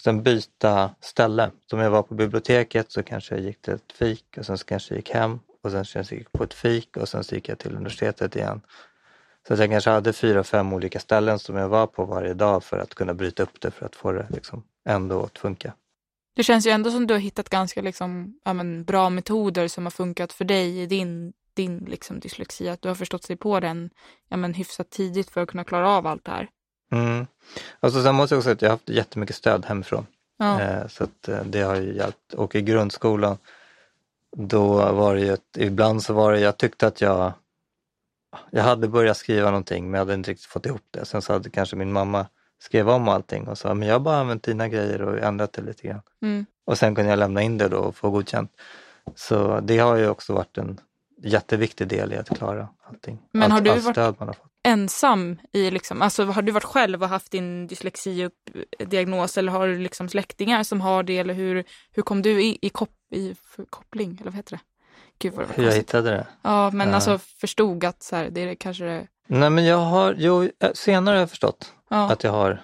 [0.00, 1.50] Sen byta ställe.
[1.70, 4.58] Så om jag var på biblioteket så kanske jag gick till ett fik och sen
[4.58, 7.24] så kanske jag gick hem och sen så gick jag på ett fik och sen
[7.24, 8.60] så gick jag till universitetet igen.
[9.48, 12.64] Så att jag kanske hade fyra, fem olika ställen som jag var på varje dag
[12.64, 15.72] för att kunna bryta upp det för att få det liksom ändå att funka.
[16.38, 19.86] Det känns ju ändå som du har hittat ganska liksom, ja, men, bra metoder som
[19.86, 22.68] har funkat för dig i din, din liksom, dyslexi.
[22.68, 23.90] Att du har förstått sig på den
[24.28, 26.48] ja, men, hyfsat tidigt för att kunna klara av allt det här.
[26.92, 27.26] Mm.
[27.80, 30.06] Och så sen måste jag också säga att jag har haft jättemycket stöd hemifrån.
[30.36, 30.60] Ja.
[30.60, 32.34] Eh, Så att eh, det har ju hjälpt.
[32.34, 33.38] Och i grundskolan,
[34.36, 37.32] då var det ju, ett, ibland så var det, jag tyckte att jag
[38.50, 41.04] jag hade börjat skriva någonting men jag hade inte riktigt fått ihop det.
[41.04, 42.26] Sen så hade kanske min mamma
[42.62, 45.62] skrev om allting och sa, men jag har bara använt dina grejer och ändrat det
[45.62, 46.02] lite grann.
[46.22, 46.46] Mm.
[46.66, 48.50] Och sen kunde jag lämna in det då och få godkänt.
[49.14, 50.80] Så det har ju också varit en
[51.22, 53.18] jätteviktig del i att klara allting.
[53.32, 54.36] Men allt, har du allt varit- har.
[54.62, 59.78] Ensam i liksom, alltså har du varit själv och haft din dyslexidiagnos eller har du
[59.78, 63.36] liksom släktingar som har det eller hur, hur kom du i, i, kop, i
[63.70, 64.60] koppling eller vad heter det?
[65.18, 66.26] Gud vad det var Hur jag hittade det?
[66.42, 66.94] Ja men Ja.
[66.94, 70.72] alltså förstod att så här, det är kanske det, Nej men jag har, jo, eh,
[70.74, 72.62] senare har jag förstått ja, att jag har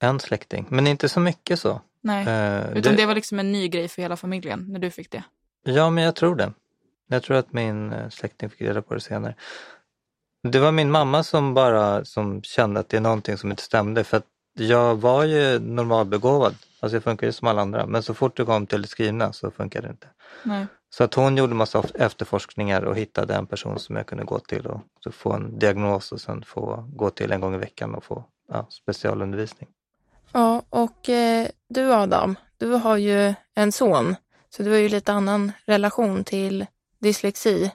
[0.00, 1.80] en släkting, men inte så mycket så.
[2.00, 2.26] nej.
[2.28, 5.10] Eh, Utan det- det var liksom en ny grej för hela familjen när du fick
[5.10, 5.22] det.
[5.64, 6.52] Ja, men jag tror det.
[7.08, 9.34] Jag tror att min eh, släkting fick reda på det senare.
[10.42, 14.04] Det var min mamma som bara som kände att det är någonting som inte stämde
[14.04, 14.26] för att
[14.58, 16.54] jag var ju normalbegåvad.
[16.80, 19.32] Alltså jag funkar ju som alla andra, men så fort det kom till det skrivna
[19.32, 20.06] så funkade det inte.
[20.42, 20.66] Nej.
[20.90, 24.66] Så att hon gjorde massa efterforskningar och hittade en person som jag kunde gå till
[24.66, 24.82] och
[25.14, 28.66] få en diagnos och sen få gå till en gång i veckan och få ja,
[28.70, 29.68] specialundervisning.
[30.32, 34.16] Ja, och eh, du Adam, du har ju en son.
[34.50, 36.66] Så du har ju lite annan relation till
[36.98, 37.72] dyslexi.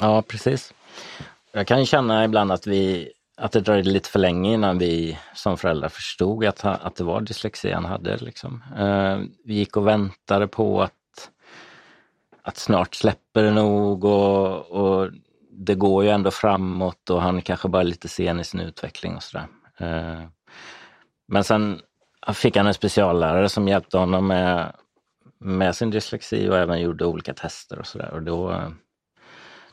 [0.00, 0.74] Ja, precis.
[1.52, 5.58] Jag kan känna ibland att, vi, att det dröjde lite för länge innan vi som
[5.58, 8.16] föräldrar förstod att, att det var dyslexi han hade.
[8.16, 8.62] Liksom.
[8.78, 11.30] Eh, vi gick och väntade på att,
[12.42, 15.10] att snart släpper det nog och, och
[15.50, 19.16] det går ju ändå framåt och han kanske bara är lite sen i sin utveckling
[19.16, 19.46] och sådär.
[19.82, 20.22] Eh,
[21.28, 21.80] men sen
[22.34, 24.72] fick han en speciallärare som hjälpte honom med,
[25.38, 28.10] med sin dyslexi och även gjorde olika tester och sådär.
[28.10, 28.72] Och då,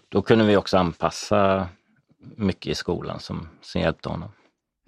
[0.09, 1.67] då kunde vi också anpassa
[2.19, 4.31] mycket i skolan som, som hjälpte honom.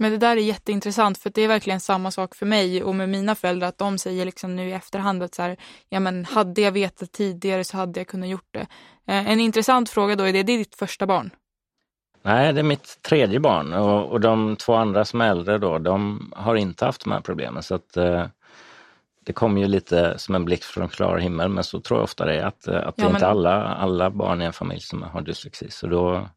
[0.02, 3.10] Men det där är jätteintressant för det är verkligen samma sak för mig och med
[3.10, 5.58] mina föräldrar att de säger liksom nu i efterhand att så här,
[5.90, 8.68] ja men hade jag vetat tidigare så hade jag kunnat gjort det.
[9.08, 11.32] Eh, en intressant fråga då är det, det är ditt första barn?
[12.22, 15.78] Nej, det är mitt tredje barn och, och de två andra som är äldre då,
[15.78, 17.64] de har inte haft de här problemen.
[17.64, 18.26] Så att, eh,
[19.26, 22.26] det kom ju lite som en blixt från klar himmel, men så tror jag ofta
[22.26, 24.82] det är att, eh, att det Ja, men- inte alla, alla barn i en familj
[24.82, 25.72] som har dyslexi.
[25.72, 26.30] Så då,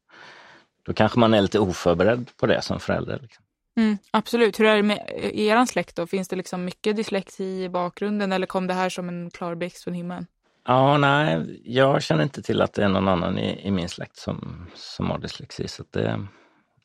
[0.87, 3.19] då kanske man är lite oförberedd på det som förälder.
[3.23, 3.45] Liksom.
[3.77, 4.61] Mm, absolut.
[4.61, 6.07] Hur är det med i er släkt då?
[6.07, 9.85] Finns det liksom mycket dyslexi i bakgrunden eller kom det här som en klar blixt
[9.85, 10.27] från himlen?
[10.67, 14.17] Ja, nej, jag känner inte till att det är någon annan i, i min släkt
[14.17, 16.27] som, som har dyslexi, så det,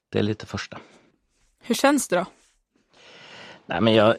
[0.09, 0.77] det är lite första.
[1.61, 2.25] Hur känns det då?
[3.65, 4.15] Nej, men jag,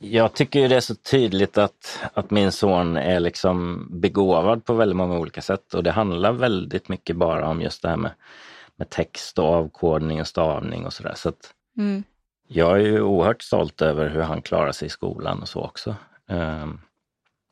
[0.00, 4.74] jag tycker ju det är så tydligt att, att min son är liksom begåvad på
[4.74, 8.12] väldigt många olika sätt och det handlar väldigt mycket bara om just det här med,
[8.76, 11.14] med text och avkodning och stavning och sådär.
[11.16, 11.32] Så
[11.78, 12.04] Mm.
[12.48, 15.96] jag är ju oerhört stolt över hur han klarar sig i skolan och så också.
[16.28, 16.80] Ehm,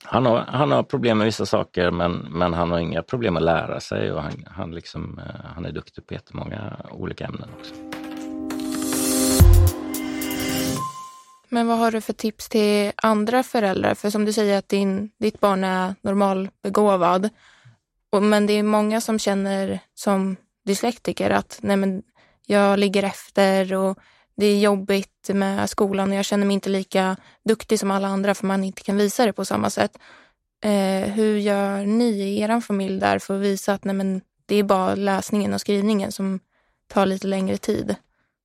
[0.05, 3.43] han, har, han har problem med vissa saker men, men han har inga problem att
[3.43, 7.75] lära sig och han, han, liksom, eh, han är duktig på jättemånga olika ämnen också.
[11.49, 13.95] Men vad har du för tips till andra föräldrar?
[13.95, 17.29] För som du säger att din, ditt barn är normalbegåvad.
[18.11, 22.03] Och, men det är många som känner som dyslektiker att nej men,
[22.47, 23.99] jag ligger efter och
[24.37, 28.35] det är jobbigt med skolan och jag känner mig inte lika duktig som alla andra
[28.35, 29.99] för man inte kan visa det på samma sätt.
[30.65, 34.57] Eh, hur gör ni i er familj där för att visa att nej men, det
[34.57, 36.41] är bara läsningen och skrivningen som
[36.89, 37.97] tar lite längre tid?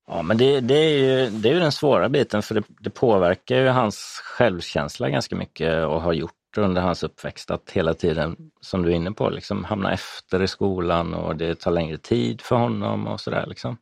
[0.07, 2.89] Ja, men det, det, är ju, det är ju den svåra biten för det, det
[2.89, 8.35] påverkar ju hans självkänsla ganska mycket och har gjort under hans uppväxt att hela tiden,
[8.61, 12.41] som du är inne på, liksom hamna efter i skolan och det tar längre tid
[12.41, 13.45] för honom och sådär.
[13.47, 13.77] Liksom.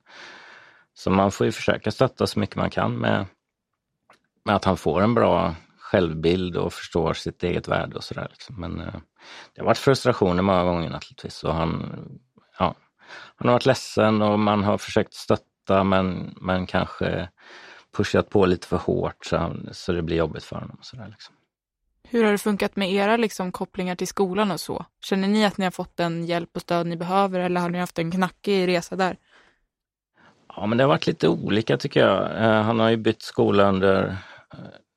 [0.97, 3.25] Så man får ju försöka stötta så mycket man kan med,
[4.45, 8.27] med att han får en bra självbild och förstår sitt eget värde och sådär.
[8.29, 8.55] Liksom.
[8.59, 8.93] Men eh,
[9.53, 11.99] det har varit frustrationer många gånger naturligtvis och han,
[12.59, 12.75] ja,
[13.35, 17.29] han har varit ledsen och man har försökt stötta men, men kanske
[17.97, 20.77] pushat på lite för hårt så, han, så det blir jobbigt för honom.
[20.79, 21.35] Och sådär, liksom.
[22.03, 24.85] Hur har det funkat med era liksom, kopplingar till skolan och så?
[25.01, 27.79] Känner ni att ni har fått den hjälp och stöd ni behöver eller har ni
[27.79, 29.17] haft en knackig resa där?
[30.57, 32.43] Ja men det har varit lite olika tycker jag.
[32.43, 34.17] Eh, han har ju bytt skola under,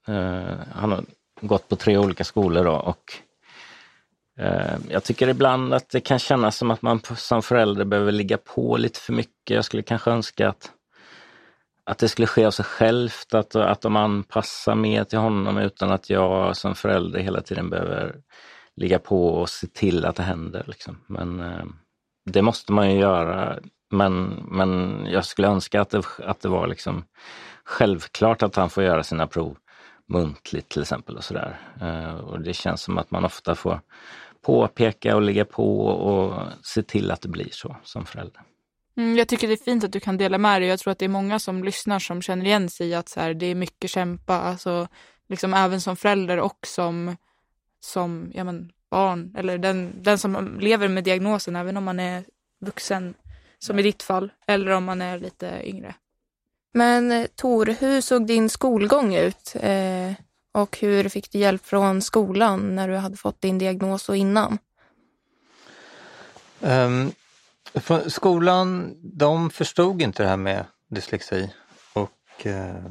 [0.09, 1.05] eh, han har
[1.41, 3.13] gått på tre olika skolor då och
[4.39, 8.39] eh, jag tycker ibland att det kan kännas som att man som förälder behöver ligga
[8.39, 9.51] på lite för mycket.
[9.51, 10.71] Jag skulle kanske önska att,
[11.85, 15.91] att det skulle ske av sig självt, att, att de anpassar mer till honom utan
[15.91, 18.17] att jag som förälder hela tiden behöver
[18.77, 20.65] ligga på och se till att det händer.
[20.67, 21.01] Liksom.
[21.07, 21.65] Men eh,
[22.25, 23.59] det måste man ju göra.
[23.91, 27.05] Men, men jag skulle önska att det, att det var liksom
[27.65, 29.57] självklart att han får göra sina prov
[30.09, 31.17] muntligt till exempel.
[31.17, 31.61] och sådär.
[31.81, 33.81] Eh, och Det känns som att man ofta får
[34.43, 38.43] påpeka och ligga på och se till att det blir så som förälder.
[38.97, 40.69] Mm, jag tycker det är fint att du kan dela med dig.
[40.69, 43.21] Jag tror att det är många som lyssnar som känner igen sig i att så
[43.21, 44.89] här, det är mycket kämpa, alltså,
[45.29, 47.17] liksom även som förälder och som,
[47.81, 52.25] som ja, men, barn eller den, den som lever med diagnosen, även om man är
[52.61, 53.15] vuxen,
[53.61, 55.95] som i ditt fall, eller om man är lite yngre.
[56.75, 59.57] Men eh, Tor, hur såg din skolgång ut?
[59.61, 60.13] Eh,
[60.53, 64.59] och hur fick du hjälp från skolan när du hade fått din diagnos och innan?
[66.61, 67.13] Um,
[68.07, 71.55] skolan, de förstod inte det här med dyslexi
[71.93, 72.91] och, uh,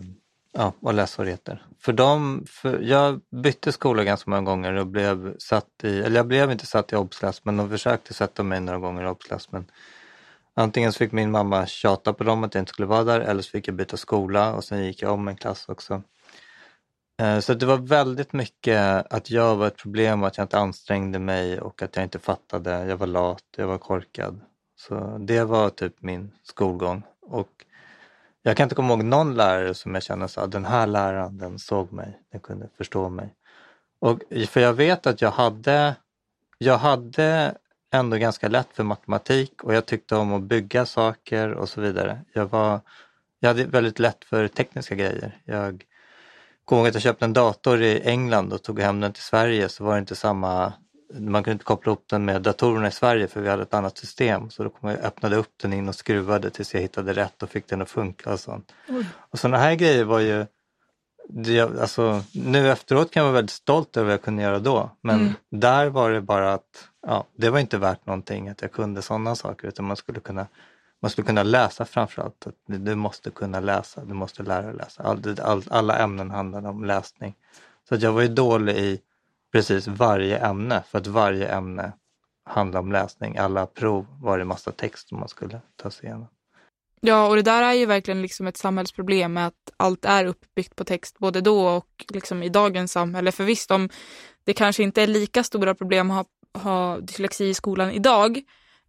[0.52, 1.66] ja, och lässvårigheter.
[1.82, 6.52] För för jag bytte skola ganska många gånger och blev satt i, eller jag blev
[6.52, 9.52] inte satt i obsklass men de försökte sätta mig några gånger i obsklass.
[9.52, 9.66] Men
[10.60, 13.42] antingen så fick min mamma tjata på dem att jag inte skulle vara där eller
[13.42, 16.04] så fick jag byta skola och sen gick jag om en klass också.
[17.22, 21.20] Eh, så det var väldigt mycket att jag var ett problem, att jag inte ansträngde
[21.20, 22.86] mig och att jag inte fattade.
[22.86, 24.42] Jag var lat, jag var korkad.
[24.76, 27.04] Så det var typ min skolgång.
[27.22, 27.50] Och
[28.42, 31.60] jag kan inte komma ihåg någon lärare som jag kände att den här läraren den
[31.60, 33.36] såg mig, den kunde förstå mig.
[34.02, 35.96] Och för jag vet att jag hade,
[36.58, 37.56] jag hade
[37.92, 42.22] ändå ganska lätt för matematik och jag tyckte om att bygga saker och så vidare.
[42.34, 42.80] Jag, var,
[43.40, 45.38] jag hade väldigt lätt för tekniska grejer.
[45.46, 45.86] Jag
[46.66, 49.70] kommer ihåg att jag köpte en dator i England och tog hem den till Sverige
[49.70, 50.74] så var det inte samma
[51.14, 53.98] man kunde inte koppla upp den med datorerna i Sverige för vi hade ett annat
[53.98, 54.50] system.
[54.50, 57.50] Så då kom jag, öppnade upp den in och skruvade tills jag hittade rätt och
[57.50, 58.34] fick den att funka.
[58.34, 58.72] Och sånt.
[58.88, 59.06] Oj.
[59.16, 60.46] Och sådana här grejer var ju,
[61.82, 64.92] alltså, nu efteråt kan jag vara väldigt stolt över vad jag kunde göra då.
[65.02, 65.34] Men mm.
[65.50, 69.36] där var det bara att ja, det var inte värt någonting att jag kunde sådana
[69.36, 70.48] saker utan man skulle kunna
[71.02, 72.48] man skulle kunna läsa framförallt.
[72.66, 75.04] Du måste kunna läsa, du måste lära dig läsa.
[75.04, 77.36] All, all, alla ämnen handlade om läsning.
[77.90, 79.02] Så att jag var ju dålig i
[79.52, 81.92] precis varje ämne för att varje ämne
[82.44, 83.38] handlade om läsning.
[83.38, 86.28] Alla prov var det massa text som man skulle ta sig igenom.
[87.02, 90.76] Ja, och det där är ju verkligen liksom ett samhällsproblem med att allt är uppbyggt
[90.76, 93.32] på text både då och liksom i dagens samhälle.
[93.32, 93.90] För visst, om
[94.44, 96.26] det kanske inte är lika stora problem att ha,
[96.56, 98.42] ha dyslexi i skolan idag,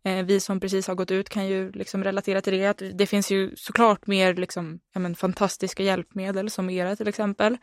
[0.03, 2.67] vi som precis har gått ut kan ju liksom relatera till det.
[2.67, 7.57] Att det finns ju såklart mer liksom, ja, men, fantastiska hjälpmedel som era till exempel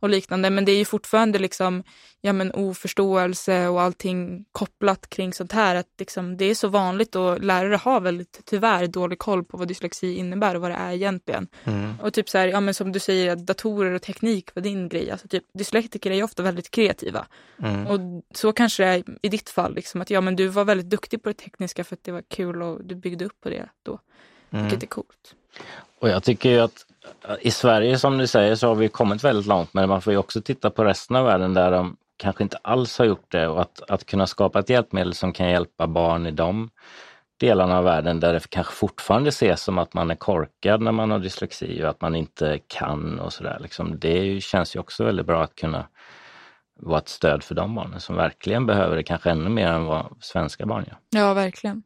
[0.00, 0.50] och liknande.
[0.50, 1.82] Men det är ju fortfarande liksom,
[2.20, 5.74] ja, men, oförståelse och allting kopplat kring sånt här.
[5.74, 9.68] Att liksom, det är så vanligt och lärare har väldigt tyvärr dålig koll på vad
[9.68, 11.48] dyslexi innebär och vad det är egentligen.
[11.64, 12.00] Mm.
[12.00, 14.88] Och typ så här, ja, men som du säger, att datorer och teknik var din
[14.88, 15.10] grej.
[15.10, 17.26] Alltså, typ, dyslektiker är ju ofta väldigt kreativa.
[17.62, 17.86] Mm.
[17.86, 18.00] Och
[18.34, 21.22] så kanske det är i ditt fall, liksom, att ja, men du var väldigt duktig
[21.22, 23.98] på det tekniska för att det var kul och du byggde upp på det då.
[24.50, 24.64] Mm.
[24.64, 25.34] Vilket är coolt.
[25.98, 26.86] Och jag tycker ju att
[27.40, 30.18] i Sverige som du säger så har vi kommit väldigt långt men man får ju
[30.18, 33.60] också titta på resten av världen där de kanske inte alls har gjort det och
[33.60, 36.70] att, att kunna skapa ett hjälpmedel som kan hjälpa barn i de
[37.36, 41.10] delarna av världen där det kanske fortfarande ses som att man är korkad när man
[41.10, 43.58] har dyslexi och att man inte kan och sådär.
[43.60, 43.98] Liksom.
[43.98, 45.86] Det känns ju också väldigt bra att kunna
[46.80, 50.16] vara ett stöd för de barnen som verkligen behöver det, kanske ännu mer än vad
[50.20, 50.98] svenska barn gör.
[51.10, 51.82] Ja, verkligen.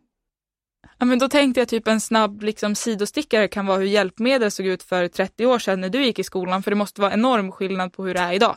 [0.99, 4.67] Ja, men då tänkte jag typ en snabb liksom, sidostickare kan vara hur hjälpmedel såg
[4.67, 7.53] ut för 30 år sedan när du gick i skolan, för det måste vara enorm
[7.53, 8.57] skillnad på hur det är idag.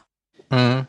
[0.51, 0.85] Mm.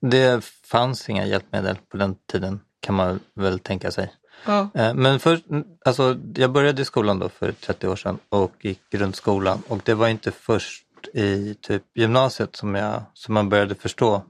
[0.00, 4.12] Det fanns inga hjälpmedel på den tiden kan man väl tänka sig.
[4.46, 4.68] Ja.
[4.74, 5.44] Eh, men först,
[5.84, 9.94] alltså, jag började i skolan då för 30 år sedan och gick grundskolan och det
[9.94, 10.84] var inte först
[11.14, 14.22] i typ gymnasiet som, jag, som man började förstå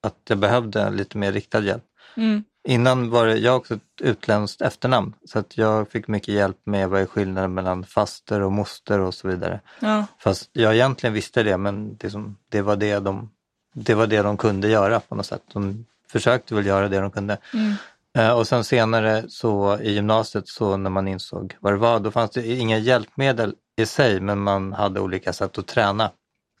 [0.00, 1.84] att jag behövde lite mer riktad hjälp.
[2.16, 2.44] Mm.
[2.68, 6.88] Innan var det, jag också ett utländskt efternamn så att jag fick mycket hjälp med
[6.88, 9.60] vad är skillnaden mellan faster och moster och så vidare.
[9.80, 10.06] Ja.
[10.18, 13.30] Fast jag egentligen visste det men det, som, det, var det, de,
[13.74, 15.42] det var det de kunde göra på något sätt.
[15.52, 17.38] De försökte väl göra det de kunde.
[17.54, 17.74] Mm.
[18.18, 22.10] Uh, och sen senare så i gymnasiet så när man insåg vad det var, då
[22.10, 26.10] fanns det inga hjälpmedel i sig men man hade olika sätt att träna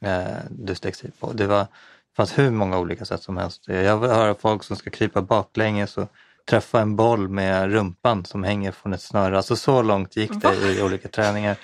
[0.04, 1.32] uh, dyslexi på.
[1.32, 1.66] Det var
[2.16, 3.68] fanns hur många olika sätt som helst.
[3.68, 6.08] Jag hör folk som ska krypa baklänges och
[6.50, 9.36] träffa en boll med rumpan som hänger från ett snöre.
[9.36, 11.56] Alltså så långt gick det i olika träningar.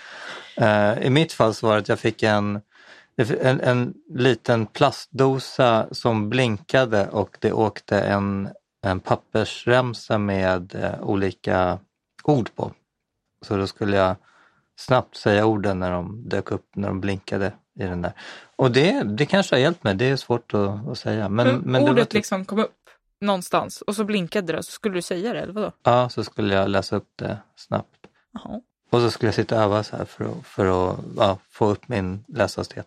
[0.61, 2.61] Uh, I mitt fall så var det att jag fick en,
[3.40, 8.49] en, en liten plastdosa som blinkade och det åkte en,
[8.86, 11.78] en pappersremsa med uh, olika
[12.22, 12.72] ord på.
[13.42, 14.16] Så då skulle jag
[14.76, 18.12] snabbt säga orden när de dök upp, när de blinkade i den där.
[18.57, 21.29] Och det, det kanske har hjälpt mig, det är svårt att, att säga.
[21.29, 22.14] Men, men, men ordet typ...
[22.14, 22.74] liksom kom upp
[23.20, 25.72] någonstans och så blinkade det, så skulle du säga det eller vadå?
[25.83, 28.07] Ja, så skulle jag läsa upp det snabbt.
[28.37, 28.61] Aha.
[28.91, 31.66] Och så skulle jag sitta och öva så här för att, för att ja, få
[31.66, 32.87] upp min läshastighet.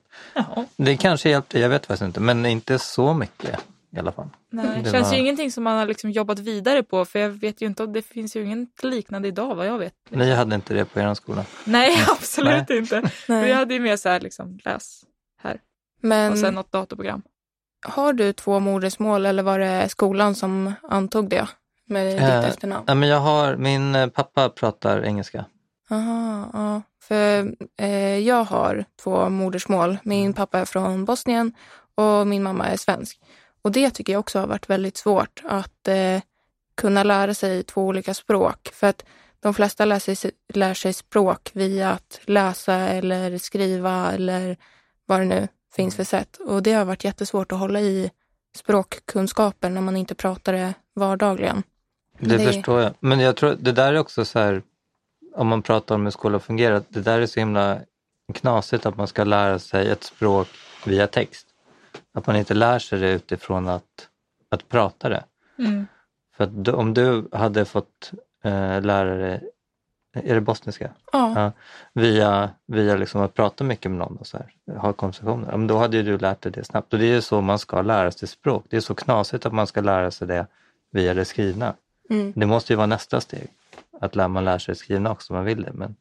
[0.75, 3.59] Det kanske hjälpte, jag vet faktiskt inte, men inte så mycket.
[3.95, 4.29] I alla fall.
[4.49, 7.29] Nej, Det känns var- ju ingenting som man har liksom jobbat vidare på för jag
[7.29, 9.93] vet ju inte om det finns ju inget liknande idag vad jag vet.
[10.09, 11.45] Ni hade inte det på er skola?
[11.65, 13.01] Nej, absolut inte.
[13.27, 13.45] Nej.
[13.45, 15.01] Vi hade ju mer så här liksom läs
[16.01, 17.21] Men och sen något datorprogram.
[17.85, 21.47] har du två modersmål eller var det skolan som antog det
[21.87, 22.83] med ditt Eh, efternamn?
[22.87, 25.45] Ja, men jag har, min eh, pappa pratar engelska.
[25.89, 26.81] Aha, ja.
[27.01, 29.97] För eh, jag har två modersmål.
[30.03, 31.53] Min pappa är från Bosnien
[31.95, 33.19] och min mamma är svensk.
[33.61, 36.21] Och det tycker jag också har varit väldigt svårt att eh,
[36.75, 38.69] kunna lära sig två olika språk.
[38.73, 39.05] För att
[39.39, 44.57] de flesta lär sig, lär sig språk via att läsa eller skriva eller
[45.05, 46.37] vad det nu finns för sätt.
[46.37, 48.11] Och det har varit jättesvårt att hålla i
[48.55, 51.63] språkkunskaper när man inte pratar det vardagligen.
[52.19, 52.93] Det, Det- förstår jag.
[52.99, 54.61] Men jag tror det där är också så här,
[55.35, 57.79] om man pratar om hur skolan fungerar, det där är så himla
[58.33, 60.47] knasigt att man ska lära sig ett språk
[60.85, 61.47] via text.
[62.13, 64.07] Att man inte lär sig det utifrån att,
[64.49, 65.23] att prata det.
[65.57, 65.87] Mm.
[66.35, 68.11] För att om du hade fått
[68.43, 69.49] eh, lära dig,
[70.13, 70.91] är det bosniska?
[71.11, 71.51] Ja, Ja,
[71.93, 75.57] via, via liksom att prata mycket med någon och så här, ha konversationer.
[75.57, 76.93] Men Då hade du lärt dig det snabbt.
[76.93, 78.65] Och det är ju så man ska lära sig språk.
[78.69, 80.47] Det är så knasigt att man ska lära sig det
[80.91, 81.73] via det skrivna.
[82.09, 82.33] mm.
[82.35, 83.47] Det måste ju vara nästa steg.
[83.99, 85.71] Att man lär sig skrivna också om man vill det.
[85.73, 85.95] Men,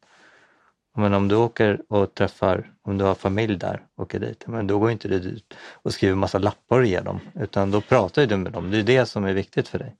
[0.97, 4.79] men om du åker och träffar, om du har familj där, åker dit, men då
[4.79, 7.19] går inte du dit och skriver massa lappar och ger dem.
[7.39, 8.71] Utan då pratar du med dem.
[8.71, 9.95] Det är det som är viktigt för dig.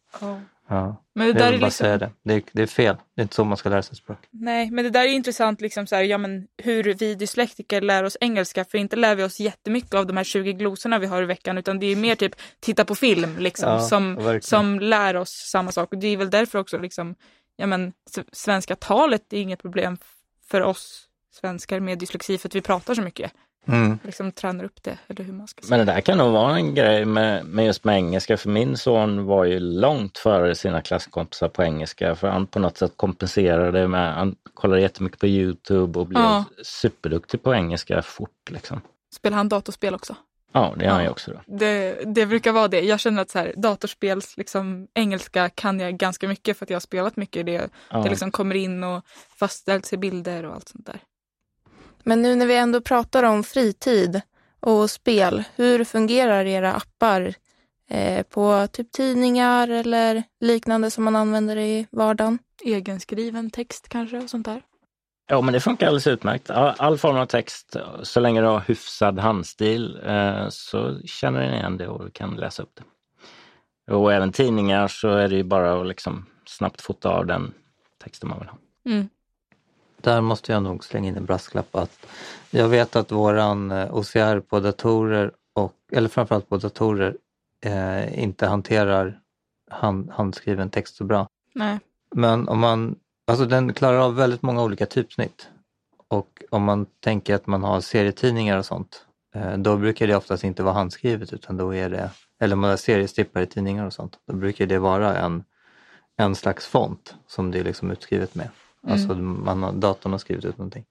[0.67, 0.95] Ja.
[1.15, 1.87] Men det Jag där är liksom...
[1.87, 2.09] det.
[2.23, 2.95] Det är, det är fel.
[3.15, 4.17] Det är inte så man ska lära sig språk.
[4.31, 8.03] Nej, men det där är intressant liksom så här, ja, men hur vi dyslektiker lär
[8.03, 8.65] oss engelska.
[8.65, 11.57] För inte lär vi oss jättemycket av de här 20 glosorna vi har i veckan
[11.57, 14.41] utan det är mer typ titta på film liksom Ja, som, verkligen.
[14.41, 15.93] som lär oss samma sak.
[15.93, 17.15] Och det är väl därför också liksom,
[17.55, 17.93] ja men
[18.31, 19.97] svenska talet är inget problem
[20.51, 23.31] för oss svenskar med dyslexi för att vi pratar så mycket.
[23.67, 23.99] Mm.
[24.03, 25.77] Liksom tränar upp det eller hur man ska säga.
[25.77, 28.77] Men det där kan nog vara en grej med, med just med engelska, för min
[28.77, 33.87] son var ju långt före sina klasskompisar på engelska, för han på något sätt kompenserade
[33.87, 36.45] med, han kollade jättemycket på Youtube och blev Ja.
[36.63, 38.81] superduktig på engelska fort liksom.
[39.15, 40.15] Spelar han datorspel också?
[40.51, 41.05] Ja, det gör han Ja.
[41.05, 41.57] ju också då.
[41.57, 42.81] Det, det brukar vara det.
[42.81, 46.75] Jag känner att så här, datorspels liksom, engelska kan jag ganska mycket för att jag
[46.75, 47.45] har spelat mycket.
[47.45, 47.97] Det, Ja.
[48.03, 49.05] det liksom kommer in och
[49.39, 50.99] fastställs i bilder och allt sånt där.
[52.03, 54.21] Men nu när vi ändå pratar om fritid
[54.59, 57.33] och spel, hur fungerar era appar
[57.89, 62.39] eh, på typ tidningar eller liknande som man använder i vardagen?
[62.65, 64.61] Egenskriven text kanske och sånt där.
[65.27, 66.49] Ja, men det funkar alldeles utmärkt.
[66.49, 71.53] All, all form av text, så länge du har hyfsad handstil eh, så känner den
[71.53, 72.83] igen det och kan läsa upp det.
[73.93, 77.53] Och även tidningar så är det ju bara att liksom snabbt fota av den
[78.03, 78.57] texten man vill ha.
[78.85, 79.09] Mm.
[80.01, 82.05] Där måste jag nog slänga in en brasklapp att
[82.49, 87.17] jag vet att våran eh, OCR på datorer, och, eller framförallt på datorer,
[87.65, 89.19] eh, inte hanterar
[89.69, 91.27] hand, handskriven text så bra.
[91.53, 91.79] Nej.
[92.15, 92.95] Men om man,
[93.27, 95.49] alltså den klarar av väldigt många olika typsnitt.
[96.07, 99.05] Och om man tänker att man har serietidningar och sånt,
[99.35, 102.09] eh, då brukar det oftast inte vara handskrivet utan då är det,
[102.39, 105.43] eller om man har seriestippar i tidningar och sånt, då brukar det vara en,
[106.17, 108.49] en slags font som det är liksom utskrivet med.
[108.87, 110.85] Alltså man har, datorn har skrivit ut någonting.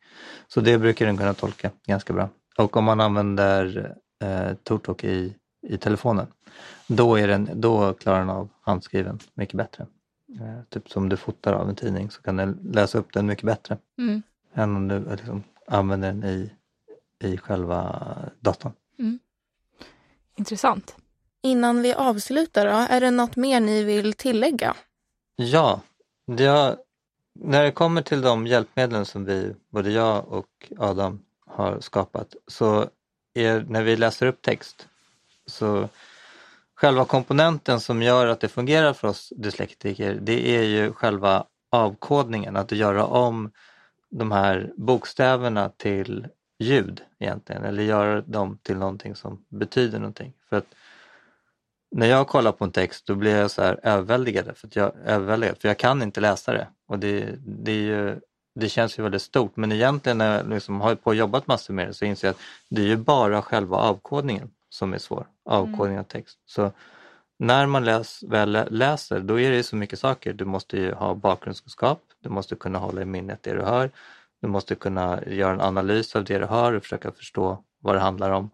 [0.48, 2.28] Så det brukar den kunna tolka ganska bra.
[2.58, 5.34] Och om man använder eh, TorTalk i,
[5.66, 6.26] i telefonen,
[6.86, 9.86] då, är den, då klarar den av handskriven mycket bättre.
[10.40, 13.44] Eh, typ som du fotar av en tidning så kan den läsa upp den mycket
[13.44, 14.22] bättre Mm.
[14.54, 16.50] än om du eh, liksom, använder den i,
[17.18, 18.06] i själva
[18.40, 18.72] datorn.
[20.36, 20.96] Intressant.
[21.42, 24.76] Innan vi avslutar, då, är det något mer ni vill tillägga?
[25.36, 25.80] Ja,
[26.26, 26.76] det jag,
[27.34, 32.86] när det kommer till de hjälpmedlen som vi, både jag och Adam har skapat, så
[33.34, 34.88] är när vi läser upp text,
[35.46, 35.88] så
[36.80, 42.56] själva komponenten som gör att det fungerar för oss dyslektiker, det är ju själva avkodningen,
[42.56, 43.50] att göra om
[44.10, 46.26] de här bokstäverna till
[46.58, 50.32] ljud egentligen, eller göra dem till någonting som betyder någonting.
[50.48, 50.74] För att
[51.90, 54.92] när jag kollar på en text då blir jag så här överväldigad för, att jag,
[55.04, 56.68] överväldigad, för jag kan inte läsa det.
[56.86, 58.20] Och det, det, är ju,
[58.54, 61.88] det känns ju väldigt stort men egentligen när jag liksom har på jobbat massor med
[61.88, 65.26] det så inser jag att det är ju bara själva avkodningen som är svår.
[65.44, 66.38] Avkodning av text.
[66.46, 66.72] Så
[67.38, 70.32] när man läs, väl läser då är det så mycket saker.
[70.32, 73.90] Du måste ju ha bakgrundskunskap, du måste kunna hålla i minnet det du hör,
[74.40, 78.00] du måste kunna göra en analys av det du hör och försöka förstå vad det
[78.00, 78.50] handlar om.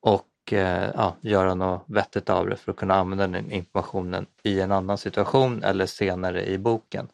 [0.00, 4.60] Och eh, ja, göra något vettigt av det för att kunna använda den informationen i
[4.60, 7.08] en annan situation eller senare i boken.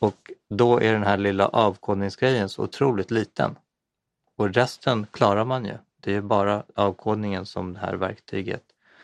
[0.00, 3.56] Och då är den här lilla avkodningsgrejen så otroligt liten.
[4.36, 5.74] Och resten klarar man ju.
[6.04, 8.62] Det är bara avkodningen som det här verktyget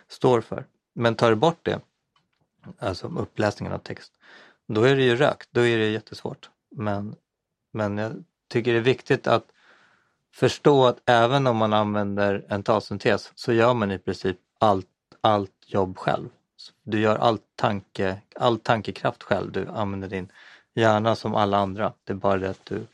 [0.08, 0.64] står för.
[0.94, 1.80] Men tar du bort det,
[2.78, 4.12] alltså uppläsningen av text,
[4.66, 6.50] då är det ju rökt, då är det jättesvårt.
[6.70, 7.16] Men,
[7.72, 9.44] men jag tycker det är viktigt att
[10.34, 14.86] förstå att även om man använder en talsyntes så gör man i princip allt,
[15.20, 16.28] allt jobb själv.
[16.82, 20.32] Du gör all, tanke, all tankekraft själv, du använder din
[20.74, 21.92] hjärna som alla andra.
[22.04, 22.86] Det är bara det att du,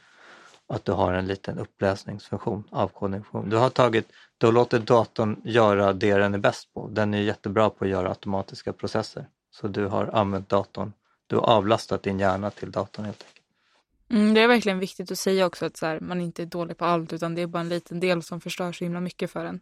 [0.75, 3.51] att du har en liten uppläsningsfunktion, avkodningsfunktion.
[3.51, 4.09] Du har, tagit,
[4.39, 6.89] du har låtit datorn göra det den är bäst på.
[6.89, 9.27] Den är jättebra på att göra automatiska processer.
[9.51, 10.93] Så du har använt datorn,
[11.27, 13.41] du har avlastat din hjärna till datorn helt enkelt.
[14.11, 16.79] Mm, det är verkligen viktigt att säga också att så här, man inte är dålig
[16.79, 19.45] på allt utan det är bara en liten del som förstör så himla mycket för
[19.45, 19.61] en.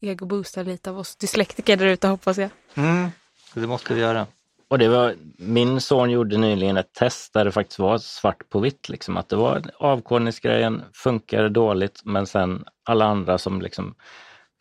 [0.00, 2.50] Ego boostar lite av oss dyslektiker där ute hoppas jag.
[2.74, 3.10] Mm,
[3.54, 4.26] det måste vi göra.
[4.72, 8.60] Och det var, min son gjorde nyligen ett test där det faktiskt var svart på
[8.60, 8.88] vitt.
[8.88, 13.94] Liksom, att det var avkodningsgrejen funkade dåligt men sen alla andra som liksom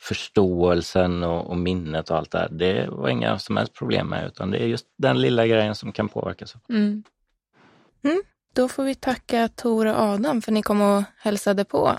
[0.01, 2.49] förståelsen och, och, minnet och allt det här.
[2.49, 5.91] det var inga som helst problem med utan det är just den lilla grejen som
[5.91, 6.45] kan påverka.
[6.69, 7.03] Mm.
[8.03, 8.21] Mm,
[8.53, 11.91] då får vi tacka Tor och Adam för att ni kom och hälsade på.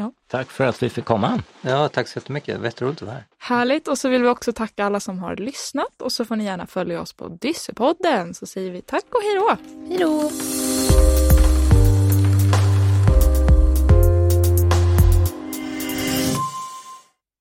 [0.00, 0.12] Ja.
[0.28, 1.42] Tack för att vi fick komma.
[1.60, 2.64] Ja, tack så jättemycket.
[2.64, 3.26] Jätteroligt att vara här.
[3.38, 3.88] Härligt.
[3.88, 6.66] Och så vill vi också tacka alla som har lyssnat och så får ni gärna
[6.66, 9.56] följa oss på Dyssepodden så säger vi tack och hej då.
[9.88, 11.29] Hej då.